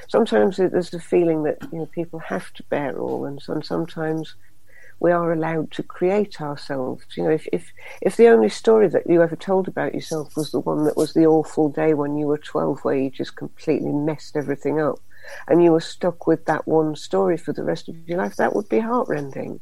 [0.08, 4.36] sometimes there's a feeling that you know people have to bear all and, and sometimes
[5.00, 7.72] we are allowed to create ourselves you know if, if
[8.02, 11.12] if the only story that you ever told about yourself was the one that was
[11.14, 14.98] the awful day when you were 12 where you just completely messed everything up
[15.48, 18.54] and you were stuck with that one story for the rest of your life that
[18.54, 19.60] would be heartrending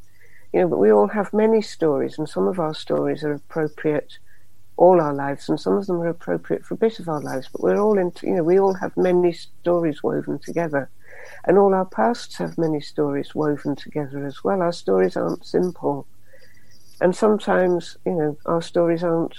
[0.53, 4.19] you know, but we all have many stories, and some of our stories are appropriate
[4.77, 7.49] all our lives, and some of them are appropriate for a bit of our lives.
[7.53, 10.89] But we're all in, you know, we all have many stories woven together,
[11.45, 14.63] and all our pasts have many stories woven together as well.
[14.63, 16.07] Our stories aren't simple,
[17.01, 19.35] and sometimes, you know, our stories aren't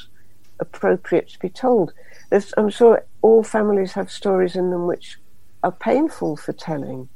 [0.60, 1.94] appropriate to be told.
[2.30, 5.18] There's, I'm sure all families have stories in them which
[5.64, 7.10] are painful for telling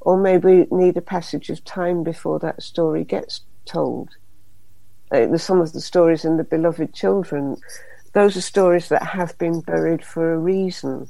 [0.00, 4.10] or maybe need a passage of time before that story gets told.
[5.10, 7.56] Uh, some of the stories in The Beloved Children,
[8.12, 11.08] those are stories that have been buried for a reason.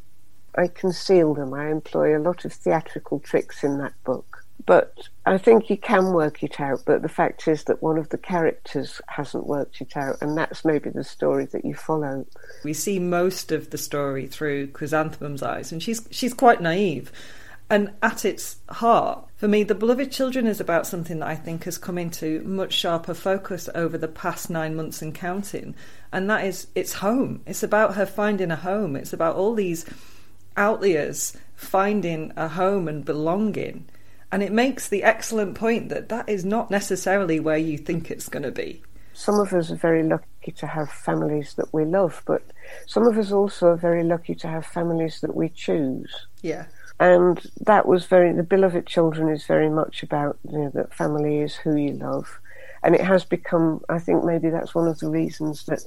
[0.56, 1.52] I conceal them.
[1.54, 4.44] I employ a lot of theatrical tricks in that book.
[4.66, 6.84] But I think you can work it out.
[6.86, 10.64] But the fact is that one of the characters hasn't worked it out, and that's
[10.64, 12.24] maybe the story that you follow.
[12.62, 17.12] We see most of the story through Chrysanthemum's eyes, and she's she's quite naive.
[17.70, 21.64] And at its heart, for me, The Beloved Children is about something that I think
[21.64, 25.74] has come into much sharper focus over the past nine months and counting.
[26.12, 27.42] And that is its home.
[27.46, 28.96] It's about her finding a home.
[28.96, 29.86] It's about all these
[30.56, 33.86] outliers finding a home and belonging.
[34.32, 38.28] And it makes the excellent point that that is not necessarily where you think it's
[38.28, 38.82] going to be.
[39.12, 42.42] Some of us are very lucky to have families that we love, but
[42.86, 46.12] some of us also are very lucky to have families that we choose.
[46.42, 46.66] Yeah.
[46.98, 51.38] And that was very, the Beloved Children is very much about, you know, that family
[51.38, 52.40] is who you love.
[52.82, 55.84] And it has become, I think maybe that's one of the reasons that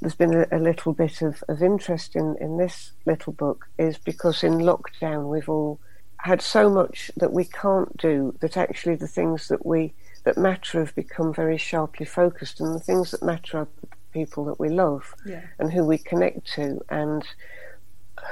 [0.00, 3.98] there's been a, a little bit of, of interest in, in this little book, is
[3.98, 5.78] because in lockdown we've all
[6.18, 9.92] had so much that we can't do that actually the things that we,
[10.24, 14.44] that matter have become very sharply focused and the things that matter are the people
[14.44, 15.42] that we love yeah.
[15.58, 17.24] and who we connect to and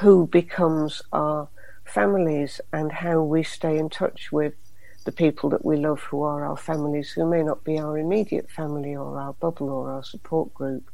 [0.01, 1.49] who becomes our
[1.85, 4.55] families and how we stay in touch with
[5.05, 8.51] the people that we love who are our families, who may not be our immediate
[8.51, 10.91] family or our bubble or our support group,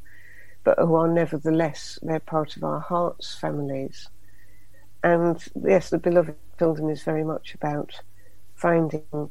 [0.64, 4.08] but who are nevertheless, they're part of our hearts' families.
[5.02, 8.00] And yes, the beloved children is very much about
[8.54, 9.30] finding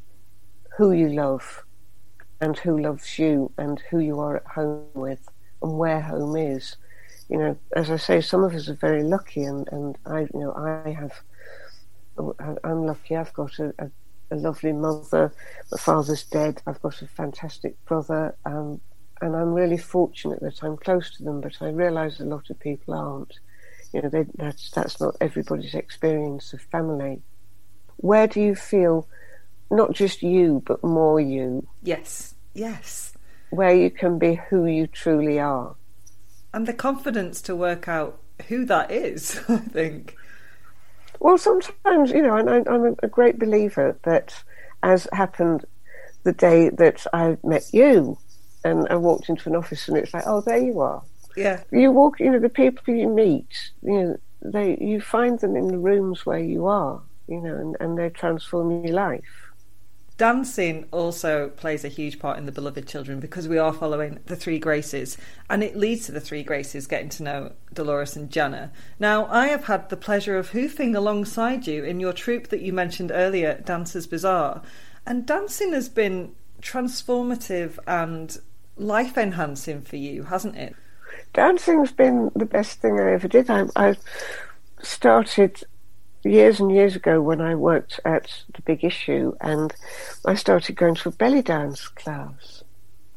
[0.76, 1.64] who you love
[2.40, 5.28] and who loves you and who you are at home with
[5.62, 6.76] and where home is.
[7.28, 10.40] You know, as I say, some of us are very lucky, and, and I, you
[10.40, 11.22] know, I have,
[12.62, 13.16] I'm lucky.
[13.16, 13.90] I've got a, a,
[14.30, 15.32] a lovely mother.
[15.72, 16.62] My father's dead.
[16.66, 18.80] I've got a fantastic brother, um,
[19.20, 21.40] and I'm really fortunate that I'm close to them.
[21.40, 23.38] But I realise a lot of people aren't.
[23.92, 27.22] You know, they, that's that's not everybody's experience of family.
[27.96, 29.06] Where do you feel,
[29.70, 31.66] not just you, but more you?
[31.82, 33.12] Yes, yes.
[33.50, 35.76] Where you can be who you truly are
[36.54, 40.16] and the confidence to work out who that is, I think.
[41.18, 44.42] Well, sometimes, you know, I, I'm a great believer that,
[44.82, 45.64] as happened
[46.22, 48.16] the day that I met you,
[48.64, 51.02] and I walked into an office and it's like, oh, there you are.
[51.36, 51.62] Yeah.
[51.70, 55.68] You walk, you know, the people you meet, you know, they you find them in
[55.68, 59.24] the rooms where you are, you know, and, and they transform your life.
[60.16, 64.36] Dancing also plays a huge part in the beloved children because we are following the
[64.36, 65.18] three graces
[65.50, 68.70] and it leads to the three graces getting to know Dolores and Jana.
[69.00, 72.72] Now, I have had the pleasure of hoofing alongside you in your troupe that you
[72.72, 74.62] mentioned earlier, Dancers Bazaar,
[75.04, 78.38] and dancing has been transformative and
[78.76, 80.74] life enhancing for you, hasn't it?
[81.32, 83.50] Dancing's been the best thing I ever did.
[83.50, 83.96] I, I
[84.82, 85.62] started
[86.22, 89.74] years and years ago when I worked at the Big Issue, and
[90.24, 92.62] I started going to a belly dance class,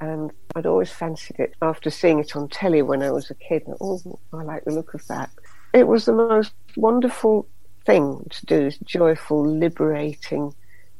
[0.02, 3.64] and I'd always fancied it after seeing it on telly when I was a kid.
[3.68, 5.30] And, oh, I like the look of that.
[5.74, 7.48] It was the most wonderful
[7.86, 10.54] thing to do, this joyful, liberating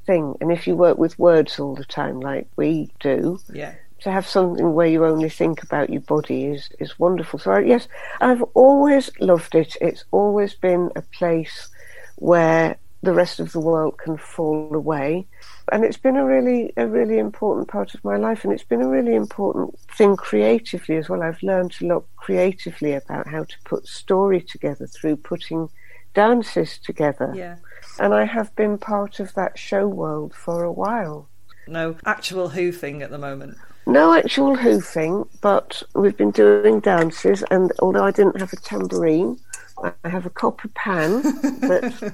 [0.06, 0.36] thing.
[0.40, 4.28] And if you work with words all the time, like we do, yeah to have
[4.28, 7.40] something where you only think about your body is is wonderful.
[7.40, 7.88] So yes,
[8.22, 9.76] I've always loved it.
[9.82, 11.70] It's always been a place
[12.16, 15.28] where the rest of the world can fall away.
[15.72, 18.82] And it's been a really, a really important part of my life, and it's been
[18.82, 21.22] a really important thing creatively as well.
[21.22, 25.70] I've learned a lot creatively about how to put story together through putting
[26.14, 27.34] dances together.
[27.36, 27.58] Yeah.
[28.00, 31.30] And I have been part of that show world for a while.
[31.68, 33.58] No actual hoofing at the moment.
[33.88, 39.40] No actual hoofing, but we've been doing dances, and although I didn't have a tambourine,
[39.82, 42.14] I have a copper pan that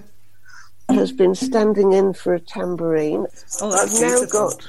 [0.89, 3.25] has been standing in for a tambourine.
[3.59, 4.63] Oh, that's I've now got,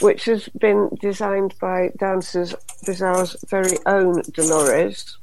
[0.00, 2.52] which has been designed by Dancers
[2.84, 5.16] Bazaar's very own Dolores.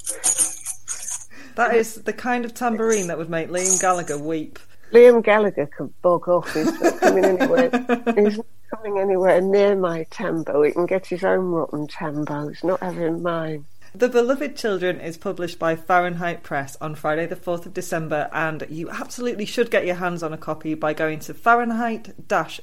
[1.55, 4.59] That is the kind of tambourine that would make Liam Gallagher weep.
[4.91, 6.53] Liam Gallagher can bog off.
[6.53, 7.69] He's not coming anywhere.
[8.15, 10.63] He's not coming anywhere near my tambo.
[10.63, 12.49] He can get his own rotten tambo.
[12.49, 13.65] He's not having mine.
[13.95, 18.63] The Beloved Children is published by Fahrenheit Press on Friday, the 4th of December, and
[18.69, 22.13] you absolutely should get your hands on a copy by going to fahrenheit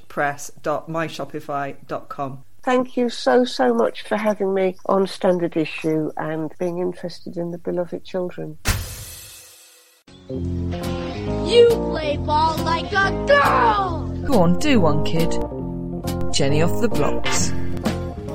[0.07, 2.43] press.myshopify.com.
[2.63, 7.51] Thank you so, so much for having me on Standard Issue and being interested in
[7.51, 8.57] the Beloved Children.
[11.55, 14.11] You play ball like a girl!
[14.27, 15.31] Go on, do one, kid.
[16.33, 17.53] Jenny off the blocks.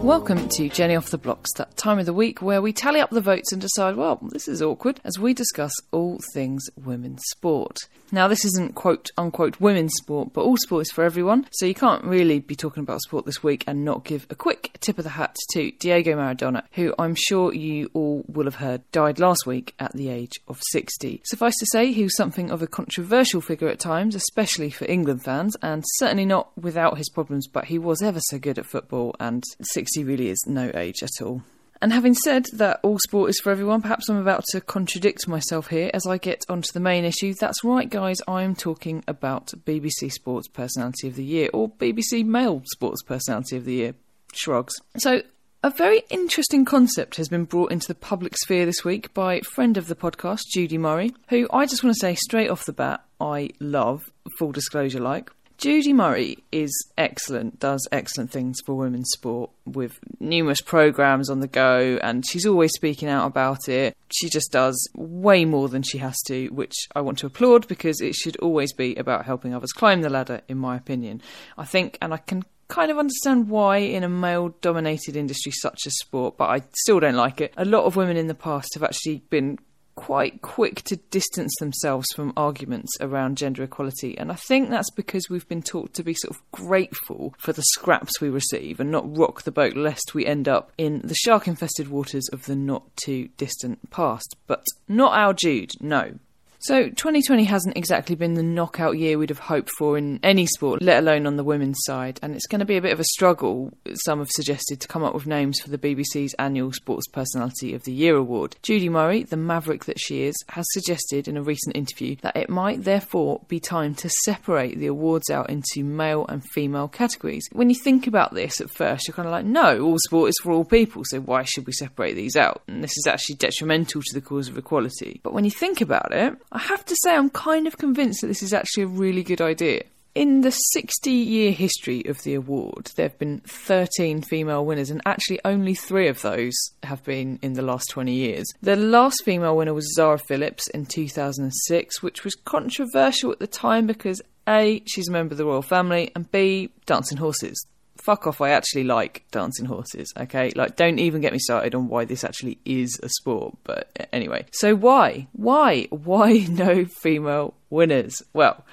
[0.03, 3.11] Welcome to Jenny Off the Blocks, that time of the week where we tally up
[3.11, 7.77] the votes and decide, well, this is awkward, as we discuss all things women's sport.
[8.13, 11.75] Now, this isn't quote unquote women's sport, but all sport is for everyone, so you
[11.75, 15.05] can't really be talking about sport this week and not give a quick tip of
[15.05, 19.47] the hat to Diego Maradona, who I'm sure you all will have heard died last
[19.47, 21.21] week at the age of 60.
[21.25, 25.23] Suffice to say, he was something of a controversial figure at times, especially for England
[25.23, 29.15] fans, and certainly not without his problems, but he was ever so good at football,
[29.21, 31.43] and 60 really is no age at all.
[31.83, 35.69] And having said that all sport is for everyone, perhaps I'm about to contradict myself
[35.69, 37.33] here as I get onto the main issue.
[37.33, 42.63] That's right, guys, I'm talking about BBC Sports Personality of the Year, or BBC Male
[42.67, 43.95] Sports Personality of the Year.
[44.35, 44.75] Shrugs.
[44.99, 45.23] So,
[45.63, 49.77] a very interesting concept has been brought into the public sphere this week by friend
[49.77, 53.03] of the podcast, Judy Murray, who I just want to say straight off the bat,
[53.21, 55.31] I love, full disclosure like.
[55.61, 61.47] Judy Murray is excellent, does excellent things for women's sport with numerous programs on the
[61.47, 63.95] go, and she's always speaking out about it.
[64.11, 68.01] She just does way more than she has to, which I want to applaud because
[68.01, 71.21] it should always be about helping others climb the ladder, in my opinion.
[71.59, 75.81] I think, and I can kind of understand why in a male dominated industry such
[75.87, 77.53] as sport, but I still don't like it.
[77.59, 79.59] A lot of women in the past have actually been
[79.95, 84.17] quite quick to distance themselves from arguments around gender equality.
[84.17, 87.63] And I think that's because we've been taught to be sort of grateful for the
[87.63, 91.47] scraps we receive and not rock the boat lest we end up in the shark
[91.47, 94.37] infested waters of the not too distant past.
[94.47, 96.19] But not our Jude, no.
[96.63, 100.83] So 2020 hasn't exactly been the knockout year we'd have hoped for in any sport,
[100.83, 103.05] let alone on the women's side, and it's going to be a bit of a
[103.05, 103.73] struggle,
[104.05, 107.85] some have suggested, to come up with names for the BBC's annual Sports Personality of
[107.85, 108.57] the Year award.
[108.61, 112.51] Judy Murray, the maverick that she is, has suggested in a recent interview that it
[112.51, 117.49] might therefore be time to separate the awards out into male and female categories.
[117.53, 120.39] When you think about this at first, you're kind of like, no, all sport is
[120.43, 122.61] for all people, so why should we separate these out?
[122.69, 125.23] And this is actually detrimental to the cause of equality.
[125.23, 128.27] But when you think about it, I have to say I'm kind of convinced that
[128.27, 129.85] this is actually a really good idea.
[130.17, 135.01] In the 60 year history of the award, there have been 13 female winners, and
[135.07, 138.47] actually only three of those have been in the last 20 years.
[138.61, 143.87] The last female winner was Zara Phillips in 2006, which was controversial at the time
[143.87, 147.65] because A, she's a member of the royal family, and B, dancing horses
[148.03, 150.51] fuck off, I actually like dancing horses, okay?
[150.55, 153.57] Like, don't even get me started on why this actually is a sport.
[153.65, 155.29] But anyway, so why?
[155.33, 155.89] Why?
[155.91, 158.23] Why no female winners?
[158.33, 158.65] Well,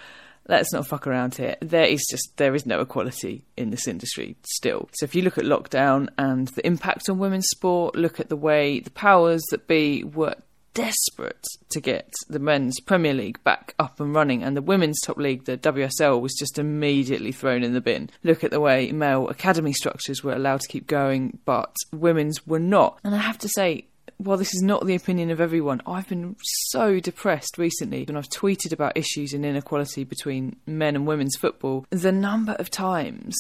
[0.47, 1.55] let's not fuck around here.
[1.61, 4.89] There is just there is no equality in this industry still.
[4.93, 8.35] So if you look at lockdown and the impact on women's sport, look at the
[8.35, 10.41] way the powers that be work
[10.77, 15.17] desperate to get the men's Premier League back up and running, and the women's top
[15.17, 18.11] league, the WSL, was just immediately thrown in the bin.
[18.23, 22.59] Look at the way male academy structures were allowed to keep going, but women's were
[22.59, 22.99] not.
[23.03, 26.35] And I have to say, while this is not the opinion of everyone, I've been
[26.43, 31.87] so depressed recently when I've tweeted about issues in inequality between men and women's football.
[31.89, 33.35] The number of times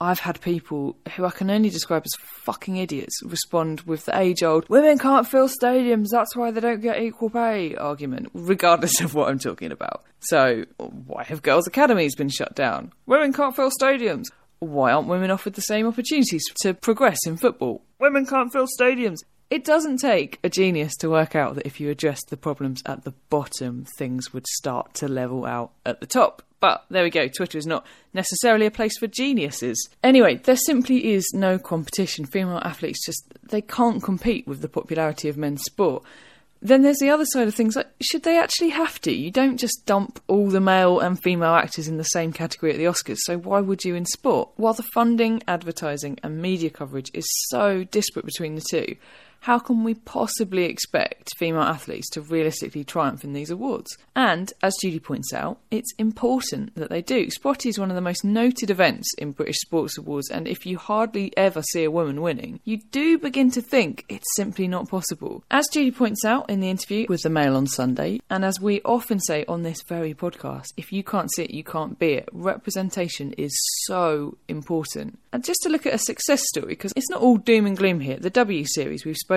[0.00, 4.42] I've had people who I can only describe as fucking idiots respond with the age
[4.42, 9.14] old, women can't fill stadiums, that's why they don't get equal pay argument, regardless of
[9.14, 10.04] what I'm talking about.
[10.20, 12.92] So, why have girls' academies been shut down?
[13.06, 14.26] Women can't fill stadiums.
[14.58, 17.82] Why aren't women offered the same opportunities to progress in football?
[17.98, 19.18] Women can't fill stadiums.
[19.48, 23.04] It doesn't take a genius to work out that if you addressed the problems at
[23.04, 26.42] the bottom, things would start to level out at the top.
[26.60, 27.84] But there we go, Twitter is not
[28.14, 29.88] necessarily a place for geniuses.
[30.02, 32.24] Anyway, there simply is no competition.
[32.24, 36.02] Female athletes just they can't compete with the popularity of men's sport.
[36.62, 39.12] Then there's the other side of things like should they actually have to?
[39.12, 42.78] You don't just dump all the male and female actors in the same category at
[42.78, 44.48] the Oscars, so why would you in sport?
[44.56, 48.96] While the funding, advertising and media coverage is so disparate between the two,
[49.46, 53.96] how can we possibly expect female athletes to realistically triumph in these awards?
[54.16, 57.30] And, as Judy points out, it's important that they do.
[57.30, 60.78] SPOTY is one of the most noted events in British sports awards, and if you
[60.78, 65.44] hardly ever see a woman winning, you do begin to think it's simply not possible.
[65.48, 68.80] As Judy points out in the interview with the Mail on Sunday, and as we
[68.84, 72.28] often say on this very podcast, if you can't see it, you can't be it.
[72.32, 75.20] Representation is so important.
[75.32, 78.00] And just to look at a success story, because it's not all doom and gloom
[78.00, 78.16] here.
[78.16, 79.35] The W Series, we've spoken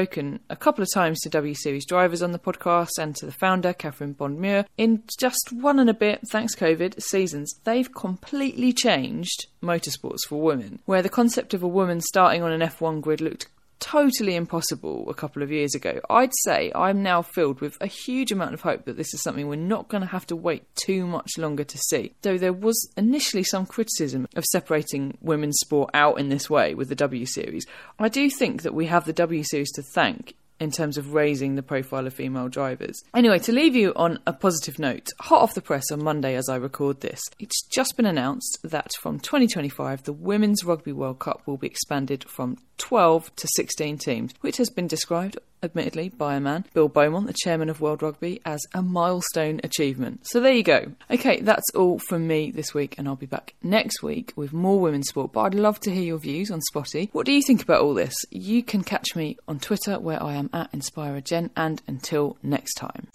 [0.49, 3.73] a couple of times to W Series drivers on the podcast and to the founder,
[3.73, 4.65] Catherine Bond Muir.
[4.77, 10.79] In just one and a bit, thanks COVID, seasons, they've completely changed motorsports for women,
[10.85, 13.47] where the concept of a woman starting on an F1 grid looked
[13.79, 15.99] totally impossible a couple of years ago.
[16.09, 19.47] I'd say I'm now filled with a huge amount of hope that this is something
[19.47, 22.13] we're not going to have to wait too much longer to see.
[22.21, 26.89] Though there was initially some criticism of separating women's sport out in this way with
[26.89, 27.65] the W Series,
[27.97, 31.55] I do think that we have the W Series to thank in terms of raising
[31.55, 33.01] the profile of female drivers.
[33.13, 36.49] Anyway, to leave you on a positive note, hot off the press on Monday as
[36.49, 41.41] I record this, it's just been announced that from 2025 the Women's Rugby World Cup
[41.45, 46.39] will be expanded from 12 to 16 teams, which has been described, admittedly, by a
[46.39, 50.25] man, Bill Beaumont, the chairman of World Rugby, as a milestone achievement.
[50.25, 50.93] So there you go.
[51.11, 54.79] Okay, that's all from me this week, and I'll be back next week with more
[54.79, 55.33] women's sport.
[55.33, 57.09] But I'd love to hear your views on SPOTY.
[57.11, 58.15] What do you think about all this?
[58.31, 63.07] You can catch me on Twitter, where I am at InspireGen, and until next time.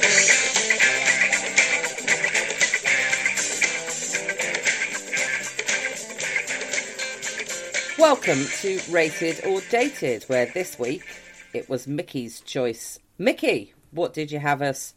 [7.99, 11.05] Welcome to Rated or Dated, where this week
[11.53, 12.99] it was Mickey's choice.
[13.19, 14.95] Mickey, what did you have us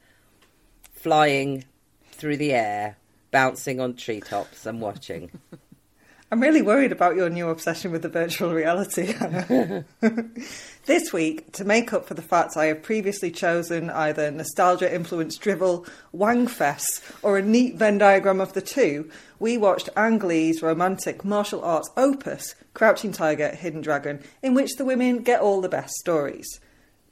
[0.94, 1.66] flying
[2.12, 2.98] through the air,
[3.30, 5.30] bouncing on treetops and watching?
[6.30, 9.14] I'm really worried about your new obsession with the virtual reality,
[10.86, 15.40] this week, to make up for the fact I have previously chosen either nostalgia influenced
[15.40, 19.10] drivel, wangfest, or a neat Venn diagram of the two,
[19.40, 24.84] we watched Ang Lee's romantic martial arts opus, Crouching Tiger, Hidden Dragon, in which the
[24.84, 26.60] women get all the best stories.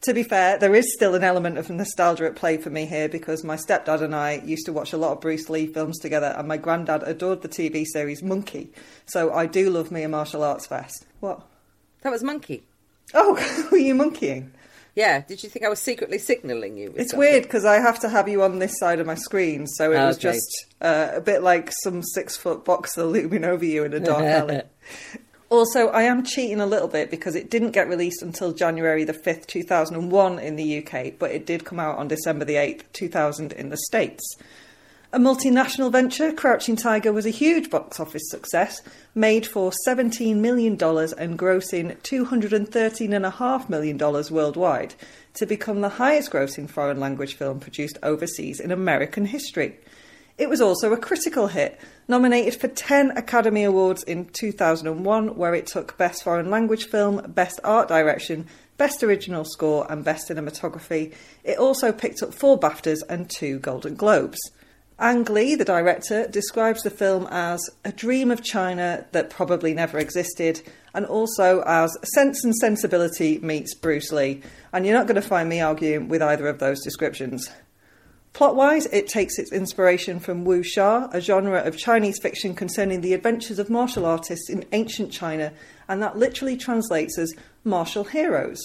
[0.06, 3.10] To be fair, there is still an element of nostalgia at play for me here
[3.10, 6.36] because my stepdad and I used to watch a lot of Bruce Lee films together,
[6.38, 8.72] and my granddad adored the TV series Monkey.
[9.08, 11.08] So I do love me a martial arts fest.
[11.22, 11.42] What?
[12.04, 12.62] That was Monkey.
[13.16, 13.34] Oh,
[13.72, 14.52] were you monkeying?
[14.94, 15.22] Yeah.
[15.22, 16.94] Did you think I was secretly signalling you?
[16.96, 17.20] It's something?
[17.20, 19.98] weird because I have to have you on this side of my screen, so it
[19.98, 24.00] was just uh, a bit like some six foot boxer looming over you in a
[24.00, 24.62] dark alley.
[25.56, 29.14] Also, I am cheating a little bit because it didn't get released until January the
[29.14, 33.54] 5th, 2001 in the UK, but it did come out on December the 8th, 2000
[33.54, 34.36] in the States.
[35.14, 38.82] A multinational venture, Crouching Tiger was a huge box office success,
[39.16, 44.94] made for $17 million and grossing $213.5 million worldwide,
[45.36, 49.78] to become the highest grossing foreign language film produced overseas in American history.
[50.38, 51.80] It was also a critical hit,
[52.10, 57.62] nominated for 10 Academy Awards in 2001, where it took Best Foreign Language Film, Best
[57.64, 61.14] Art Direction, Best Original Score, and Best Cinematography.
[61.46, 64.38] It also picked up four BAFTAs and two Golden Globes.
[65.00, 69.98] Ang Lee, the director, describes the film as a dream of China that probably never
[69.98, 70.62] existed,
[70.94, 74.42] and also as Sense and Sensibility meets Bruce Lee.
[74.74, 77.50] And you're not going to find me arguing with either of those descriptions.
[78.36, 83.00] Plot wise, it takes its inspiration from Wu Xia, a genre of Chinese fiction concerning
[83.00, 85.54] the adventures of martial artists in ancient China,
[85.88, 87.34] and that literally translates as
[87.64, 88.62] martial heroes.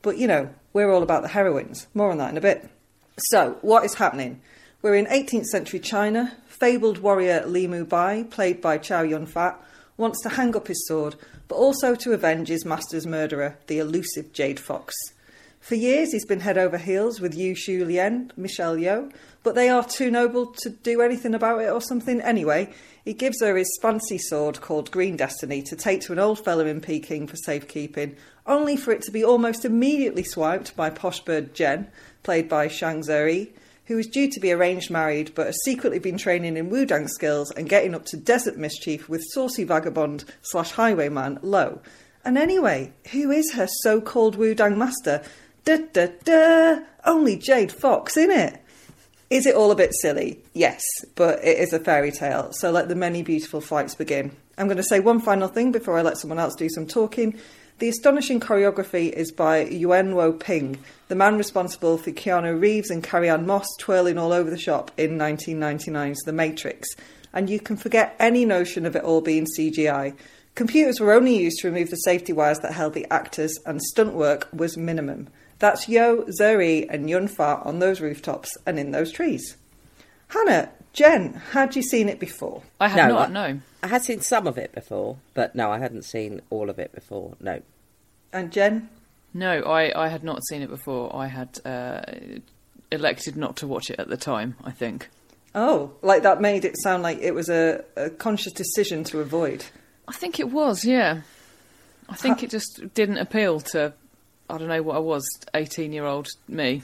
[0.00, 1.86] But you know, we're all about the heroines.
[1.92, 2.70] More on that in a bit.
[3.28, 4.40] So, what is happening?
[4.80, 6.34] We're in 18th century China.
[6.46, 9.62] Fabled warrior Li Mu Bai, played by Chow Yun Fat,
[9.98, 11.16] wants to hang up his sword,
[11.46, 14.94] but also to avenge his master's murderer, the elusive Jade Fox.
[15.60, 19.68] For years, he's been head over heels with Yu Shu Lien, Michelle Yeoh, but they
[19.68, 22.20] are too noble to do anything about it or something.
[22.22, 22.72] Anyway,
[23.04, 26.66] he gives her his fancy sword called Green Destiny to take to an old fellow
[26.66, 31.54] in Peking for safekeeping, only for it to be almost immediately swiped by posh bird
[31.54, 31.88] Jen,
[32.22, 33.50] played by Zhang Ziyi,
[33.84, 37.50] who is due to be arranged married but has secretly been training in Wudang skills
[37.50, 41.80] and getting up to desert mischief with saucy vagabond slash highwayman Lo.
[42.24, 45.22] And anyway, who is her so-called Wudang master?
[45.64, 46.80] Da da da!
[47.04, 48.60] Only Jade Fox, in it.
[49.30, 50.40] Is it all a bit silly?
[50.54, 50.82] Yes,
[51.14, 54.32] but it is a fairy tale, so let the many beautiful fights begin.
[54.58, 57.38] I'm going to say one final thing before I let someone else do some talking.
[57.78, 63.02] The astonishing choreography is by Yuen Wo Ping, the man responsible for Keanu Reeves and
[63.02, 66.88] Carrie Ann Moss twirling all over the shop in 1999's The Matrix.
[67.32, 70.14] And you can forget any notion of it all being CGI.
[70.54, 74.12] Computers were only used to remove the safety wires that held the actors, and stunt
[74.12, 75.28] work was minimum.
[75.60, 79.56] That's Yeoh, Zoe, and Yun Fa on those rooftops and in those trees.
[80.28, 82.62] Hannah, Jen, had you seen it before?
[82.80, 83.60] I had No, not, I- no.
[83.82, 86.92] I had seen some of it before, but no, I hadn't seen all of it
[86.92, 87.34] before.
[87.40, 87.62] No.
[88.32, 88.88] And Jen?
[89.32, 91.14] No, I, I had not seen it before.
[91.16, 92.02] I had uh,
[92.92, 95.08] elected not to watch it at the time, I think.
[95.54, 99.64] Oh, like that made it sound like it was a, a conscious decision to avoid.
[100.08, 101.22] I think it was, yeah.
[102.08, 103.92] I think it just didn't appeal to,
[104.54, 105.24] I don't know what I was,
[105.54, 106.82] 18 year old me.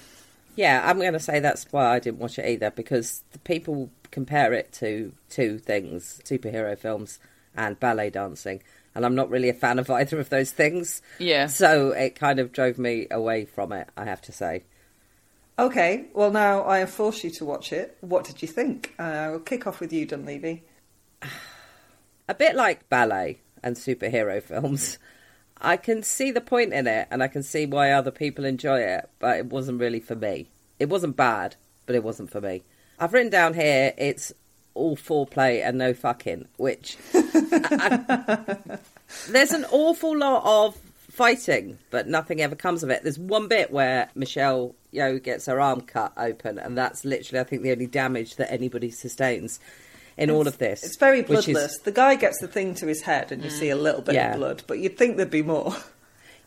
[0.56, 3.90] Yeah, I'm going to say that's why I didn't watch it either because the people
[4.10, 7.18] compare it to two things superhero films
[7.54, 8.62] and ballet dancing.
[8.94, 11.02] And I'm not really a fan of either of those things.
[11.18, 11.46] Yeah.
[11.46, 14.64] So it kind of drove me away from it, I have to say.
[15.58, 17.96] Okay, well now I have forced you to watch it.
[18.00, 18.94] What did you think?
[18.98, 20.64] Uh, I'll kick off with you, Dunleavy.
[22.28, 24.98] A bit like ballet and superhero films.
[25.60, 28.80] I can see the point in it and I can see why other people enjoy
[28.80, 30.48] it, but it wasn't really for me.
[30.78, 32.62] It wasn't bad, but it wasn't for me.
[32.98, 34.32] I've written down here it's
[34.74, 36.96] all foreplay and no fucking, which
[39.28, 40.76] there's an awful lot of
[41.10, 43.02] fighting, but nothing ever comes of it.
[43.02, 47.44] There's one bit where Michelle Yeoh gets her arm cut open, and that's literally, I
[47.44, 49.58] think, the only damage that anybody sustains
[50.16, 50.82] in all of this.
[50.82, 51.78] It's very which is- bloodless.
[51.78, 53.82] The guy gets the thing to his head, and you see a mm.
[53.82, 54.32] little bit Yeah.
[54.32, 55.74] of blood, but you'd think there'd be more.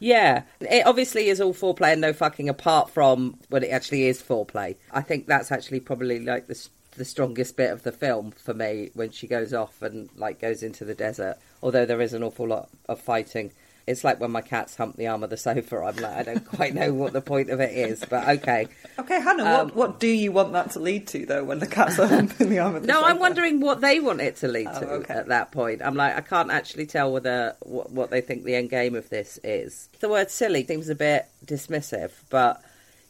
[0.01, 2.47] Yeah, it obviously is all foreplay and no fucking.
[2.47, 7.05] Apart from when it actually is foreplay, I think that's actually probably like the the
[7.05, 10.85] strongest bit of the film for me when she goes off and like goes into
[10.85, 11.37] the desert.
[11.61, 13.51] Although there is an awful lot of fighting.
[13.89, 15.77] It's like when my cats hump the arm of the sofa.
[15.77, 18.67] I'm like, I don't quite know what the point of it is, but okay.
[18.99, 21.67] Okay, Hannah, Um, what, what do you want that to lead to, though, when the
[21.67, 23.01] cats are humping the arm of the sofa?
[23.01, 25.13] No, I'm wondering what they want it to lead to Oh, okay.
[25.15, 25.81] at that point.
[25.83, 29.09] I'm like, I can't actually tell whether what, what they think the end game of
[29.09, 29.89] this is.
[29.99, 32.61] The word silly seems a bit dismissive, but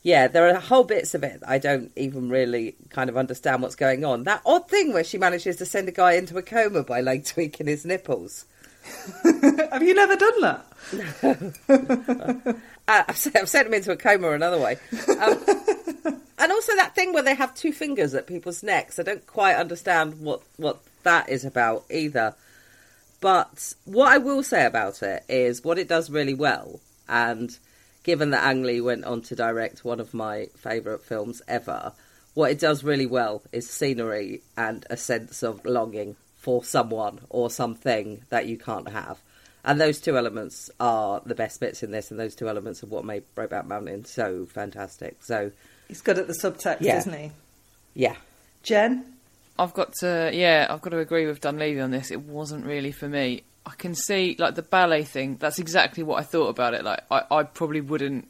[0.02, 3.62] yeah, there are whole bits of it that I don't even really kind of understand
[3.62, 4.24] what's going on.
[4.24, 7.26] That odd thing where she manages to send a guy into a coma by like
[7.26, 8.46] tweaking his nipples.
[9.72, 10.66] Have you never done that?
[12.88, 14.78] I've, sent, I've sent him into a coma another way.
[15.08, 15.44] Um,
[16.40, 19.00] and also that thing where they have two fingers at people's necks.
[19.00, 22.36] I don't quite understand what, what that is about either.
[23.22, 27.58] But what I will say about it is what it does really well and
[28.04, 31.94] given that Ang Lee went on to direct one of my favourite films ever,
[32.34, 37.50] what it does really well is scenery and a sense of longing for someone or
[37.50, 39.20] something that you can't have.
[39.64, 42.88] And those two elements are the best bits in this, and those two elements are
[42.88, 45.18] what made Brokeback Mountain so fantastic.
[45.24, 45.52] So,
[45.90, 46.98] He's good at the subtext, Yeah.
[47.00, 47.32] isn't he?
[47.94, 48.16] yeah,
[48.64, 49.04] Jen?
[49.58, 52.10] I've got to, yeah, I've got to agree with Dunleavy on this.
[52.12, 53.44] It wasn't really for me.
[53.66, 56.86] I can see, like, the ballet thing, that's exactly what I thought about it.
[56.86, 58.30] Like, I, I probably wouldn't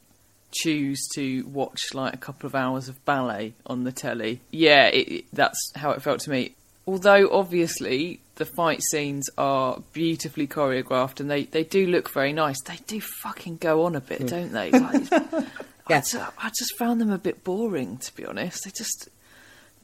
[0.52, 4.42] choose to watch, like, a couple of hours of ballet on the telly.
[4.50, 6.56] Yeah, it, it- that's how it felt to me.
[6.90, 12.60] Although, obviously, the fight scenes are beautifully choreographed and they, they do look very nice,
[12.64, 14.72] they do fucking go on a bit, don't they?
[14.72, 15.46] Like, I,
[15.90, 16.02] Yeah.
[16.40, 18.64] I just found them a bit boring, to be honest.
[18.64, 19.12] They're just a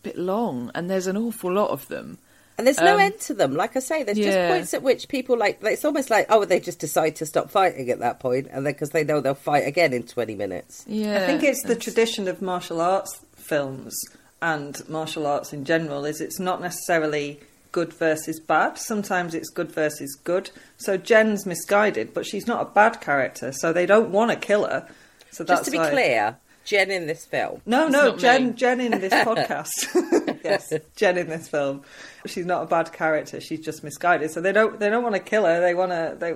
[0.02, 2.18] bit long, and there's an awful lot of them.
[2.57, 3.53] and there's no Um, end to them.
[3.53, 5.60] Like I say, there's just points at which people like.
[5.61, 8.73] It's almost like oh, they just decide to stop fighting at that point, and then
[8.73, 10.86] because they know they'll fight again in twenty minutes.
[10.88, 13.94] Yeah, I think it's the tradition of martial arts films
[14.53, 17.39] and martial arts in general is it's not necessarily
[17.72, 18.77] good versus bad.
[18.77, 20.51] Sometimes it's good versus good.
[20.77, 24.65] So Jen's misguided, but she's not a bad character, so they don't want to kill
[24.65, 24.88] her.
[25.31, 27.61] So that's Just to be why- clear, Jen in this film.
[27.65, 28.47] No, no, Jen.
[28.47, 28.53] me.
[28.53, 30.39] Jen in this podcast.
[30.43, 31.81] yes, Jen in this film.
[32.26, 33.39] She's not a bad character.
[33.41, 34.31] She's just misguided.
[34.31, 34.80] So they don't.
[34.80, 35.59] They don't want to kill her.
[35.61, 36.15] They want to.
[36.19, 36.34] They.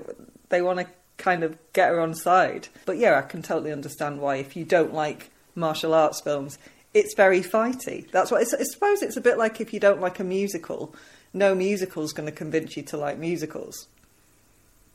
[0.50, 0.88] They want to
[1.18, 2.68] kind of get her on side.
[2.86, 6.58] But yeah, I can totally understand why if you don't like martial arts films,
[6.94, 8.10] it's very fighty.
[8.12, 8.42] That's what.
[8.42, 10.96] I suppose it's a bit like if you don't like a musical.
[11.34, 13.88] No musical's going to convince you to like musicals.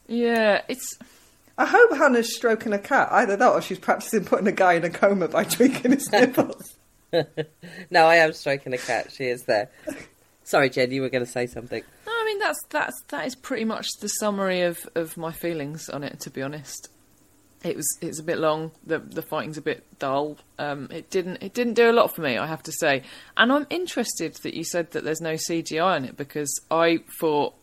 [0.08, 0.98] yeah, it's
[1.56, 3.08] I hope Hannah's stroking a cat.
[3.12, 6.74] Either that or she's practicing putting a guy in a coma by tweaking his nipples.
[7.92, 9.12] No, I am stroking a cat.
[9.12, 9.70] She is there.
[10.42, 11.80] Sorry, Jen, you were going to say something.
[12.06, 15.88] no, I mean that's that's that is pretty much the summary of of my feelings
[15.88, 16.18] on it.
[16.20, 16.88] To be honest,
[17.64, 18.70] it was it's a bit long.
[18.86, 20.36] The the fighting's a bit dull.
[20.58, 23.02] Um, it didn't it didn't do a lot for me, I have to say.
[23.36, 27.54] And I'm interested that you said that there's no CGI in it because I thought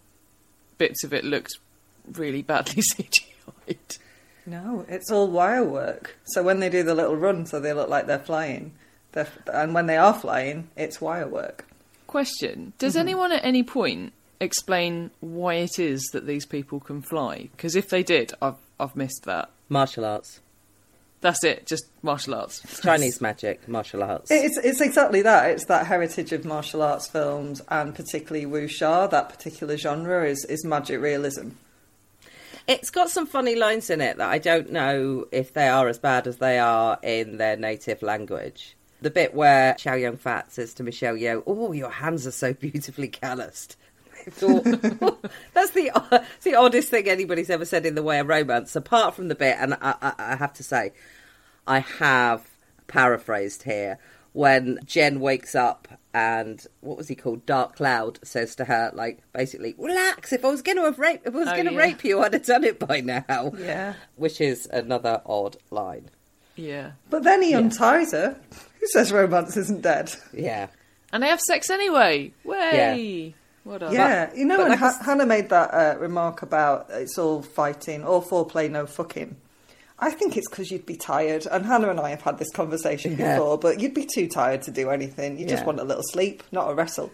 [0.78, 1.54] bits of it looked
[2.14, 4.00] really badly CGI'd.
[4.48, 6.18] No, it's all wire work.
[6.26, 8.74] So when they do the little run, so they look like they're flying,
[9.12, 11.68] they're, and when they are flying, it's wire work.
[12.08, 17.50] Question: Does anyone at any point explain why it is that these people can fly?
[17.52, 19.50] Because if they did, I've I've missed that.
[19.70, 20.40] Martial arts.
[21.22, 22.82] That's it, just martial arts.
[22.82, 24.32] Chinese magic, martial arts.
[24.32, 25.52] It's it's exactly that.
[25.52, 29.08] It's that heritage of martial arts films, and particularly wuxia.
[29.10, 31.50] That particular genre is is magic realism.
[32.68, 36.00] It's got some funny lines in it that I don't know if they are as
[36.00, 38.76] bad as they are in their native language.
[39.02, 42.54] The bit where Chow Yun Fat says to Michelle Yeoh, "Oh, your hands are so
[42.68, 43.76] beautifully calloused."
[44.28, 44.64] I thought
[45.54, 45.92] that's the
[46.36, 49.36] it's the oddest thing anybody's ever said in the way of romance, apart from the
[49.36, 49.58] bit.
[49.60, 50.94] And I, I, I have to say,
[51.68, 52.48] I have
[52.88, 53.98] paraphrased here
[54.34, 57.46] when Jen wakes up and what was he called?
[57.46, 60.32] Dark Cloud says to her, like basically, relax.
[60.34, 61.78] If I was going to have rape, if I was Oh, going to yeah.
[61.80, 63.54] rape you, I'd have done it by now.
[63.58, 66.10] Yeah, Which is another odd line.
[66.58, 68.38] Yeah, but then he unties her.
[68.80, 70.14] Who says romance isn't dead?
[70.34, 70.68] Yeah.
[71.14, 72.34] and they have sex anyway.
[72.44, 73.36] Way.
[73.64, 73.94] What up?
[73.94, 77.42] Yeah, you know, but when like ha- Hannah made that uh, remark about it's all
[77.42, 79.36] fighting, all foreplay, no fucking.
[80.00, 83.18] I think it's because you'd be tired, and Hannah and I have had this conversation
[83.18, 83.36] Yeah.
[83.38, 83.60] before.
[83.60, 85.38] But you'd be too tired to do anything.
[85.38, 87.12] You just want a little sleep, not a wrestle.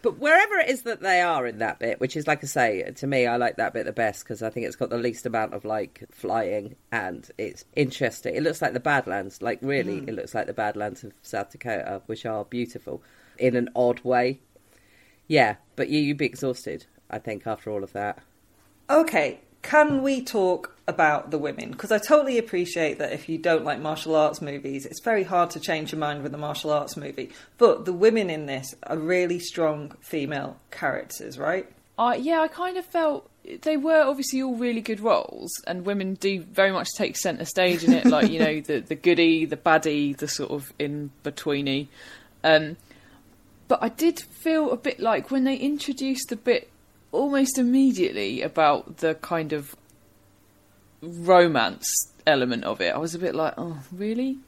[0.00, 2.90] But wherever it is that they are in that bit, which is like I say,
[2.90, 5.26] to me, I like that bit the best because I think it's got the least
[5.26, 8.34] amount of like flying and it's interesting.
[8.34, 12.02] It looks like the Badlands, like really, it looks like the Badlands of South Dakota,
[12.06, 13.00] which are beautiful
[13.38, 14.40] in an odd way.
[15.32, 18.18] Yeah, but you, you'd be exhausted, I think, after all of that.
[18.90, 21.70] Okay, can we talk about the women?
[21.70, 25.48] Because I totally appreciate that if you don't like martial arts movies, it's very hard
[25.52, 27.30] to change your mind with a martial arts movie.
[27.56, 31.66] But the women in this are really strong female characters, right?
[31.98, 33.30] I yeah, I kind of felt
[33.62, 37.84] they were obviously all really good roles, and women do very much take centre stage
[37.84, 38.04] in it.
[38.04, 41.88] Like you know, the the goody, the baddie, the sort of in betweeny.
[42.44, 42.76] Um,
[43.72, 46.70] but I did feel a bit like when they introduced the bit
[47.10, 49.74] almost immediately about the kind of
[51.00, 51.86] romance
[52.26, 52.94] element of it.
[52.94, 54.40] I was a bit like, oh, really?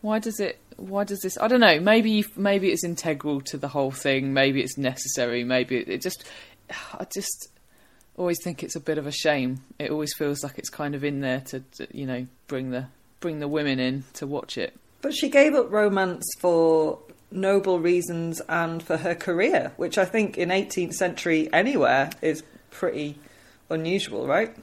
[0.00, 0.60] Why does it?
[0.78, 1.36] Why does this?
[1.38, 1.78] I don't know.
[1.78, 4.32] Maybe maybe it's integral to the whole thing.
[4.32, 5.44] Maybe it's necessary.
[5.44, 6.24] Maybe it, it just.
[6.94, 7.50] I just
[8.16, 9.60] always think it's a bit of a shame.
[9.78, 12.86] It always feels like it's kind of in there to, to you know bring the
[13.20, 14.74] bring the women in to watch it.
[15.02, 16.98] But she gave up romance for
[17.30, 23.18] noble reasons and for her career, which I think in 18th century anywhere is pretty
[23.68, 24.54] unusual, right?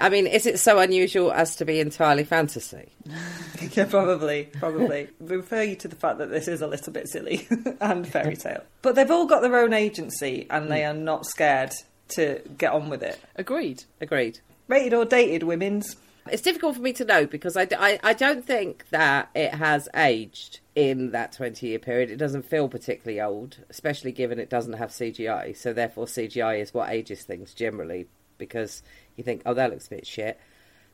[0.00, 2.92] I mean, is it so unusual as to be entirely fantasy?
[3.72, 5.08] yeah, probably, probably.
[5.20, 7.48] Refer you to the fact that this is a little bit silly
[7.80, 8.62] and fairy tale.
[8.82, 10.90] But they've all got their own agency and they hmm.
[10.90, 11.72] are not scared
[12.10, 13.20] to get on with it.
[13.36, 13.84] Agreed.
[14.00, 14.40] Agreed.
[14.68, 15.96] Rated or dated women's?
[16.30, 19.88] It's difficult for me to know because I, I, I don't think that it has
[19.94, 22.10] aged in that 20 year period.
[22.10, 25.56] It doesn't feel particularly old, especially given it doesn't have CGI.
[25.56, 28.06] So, therefore, CGI is what ages things generally
[28.38, 28.82] because
[29.16, 30.40] you think, oh, that looks a bit shit.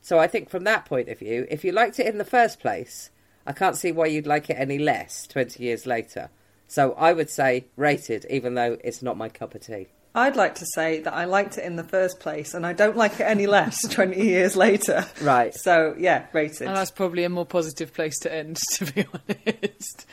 [0.01, 2.61] So, I think from that point of view, if you liked it in the first
[2.61, 3.11] place,
[3.47, 6.31] I can't see why you'd like it any less 20 years later.
[6.66, 9.89] So, I would say rated, even though it's not my cup of tea.
[10.16, 12.97] I'd like to say that I liked it in the first place and I don't
[12.97, 15.05] like it any less 20 years later.
[15.20, 15.53] Right.
[15.55, 16.69] So, yeah, rated.
[16.69, 20.07] And that's probably a more positive place to end, to be honest.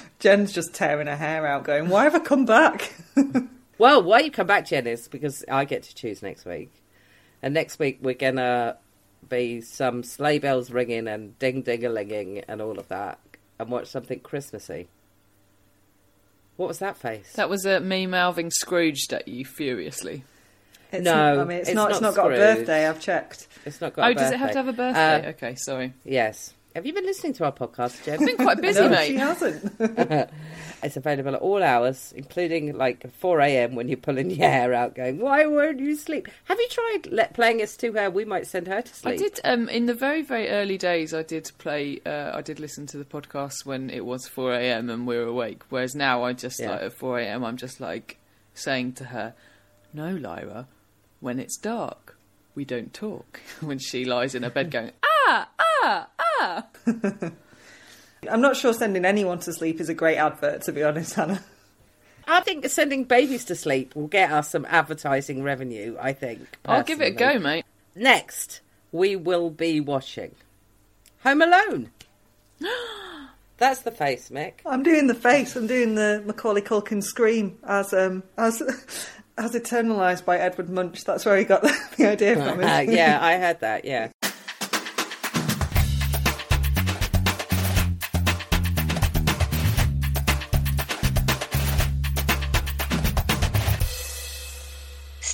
[0.18, 2.94] Jen's just tearing her hair out, going, Why have I come back?
[3.76, 6.72] well, why you come back, Jen, is because I get to choose next week.
[7.42, 8.78] And next week we're going to
[9.28, 13.18] be some sleigh bells ringing and ding ding a linging and all of that
[13.58, 14.88] and watch something Christmassy.
[16.56, 17.32] What was that face?
[17.34, 20.24] That was uh, me mouthing Scrooged at you furiously.
[20.92, 23.00] It's No, not, I mean, it's, it's not, it's not not got a birthday, I've
[23.00, 23.48] checked.
[23.64, 24.10] It's not got.
[24.10, 24.20] A birthday.
[24.20, 25.26] Oh, does it have to have a birthday?
[25.26, 25.94] Uh, okay, sorry.
[26.04, 26.52] yes.
[26.74, 28.14] Have you been listening to our podcast, Jen?
[28.20, 29.08] I've been quite busy, no, mate.
[29.08, 29.72] she hasn't.
[30.82, 33.74] it's available at all hours, including like 4 a.m.
[33.74, 37.34] when you're pulling your hair out, going, "Why won't you sleep?" Have you tried let,
[37.34, 38.08] playing us to her?
[38.08, 39.14] We might send her to sleep.
[39.14, 41.12] I did um, in the very very early days.
[41.12, 42.00] I did play.
[42.06, 44.88] Uh, I did listen to the podcast when it was four a.m.
[44.88, 45.64] and we were awake.
[45.68, 46.70] Whereas now I just Yeah.
[46.70, 47.44] like at four a.m.
[47.44, 48.16] I'm just like
[48.54, 49.34] saying to her,
[49.92, 50.68] "No, Lyra,
[51.20, 52.16] when it's dark,
[52.54, 54.92] we don't talk." when she lies in her bed going,
[55.28, 55.48] "Ah,
[55.84, 56.06] ah,
[56.42, 56.66] ah."
[58.30, 61.42] I'm not sure sending anyone to sleep is a great advert, to be honest, Hannah.
[62.26, 65.96] I think sending babies to sleep will get us some advertising revenue.
[66.00, 66.40] I think.
[66.64, 67.64] I'll give it a go, mate.
[67.94, 68.60] Next,
[68.92, 70.34] we will be watching
[71.24, 71.90] Home Alone.
[73.58, 74.54] That's the face, Mick.
[74.66, 75.54] I'm doing the face.
[75.56, 78.60] I'm doing the Macaulay Culkin scream as um as
[79.38, 81.04] as eternalized by Edward Munch.
[81.04, 82.62] That's where he got the, the idea from.
[82.62, 83.84] Uh, yeah, I heard that.
[83.84, 84.08] Yeah.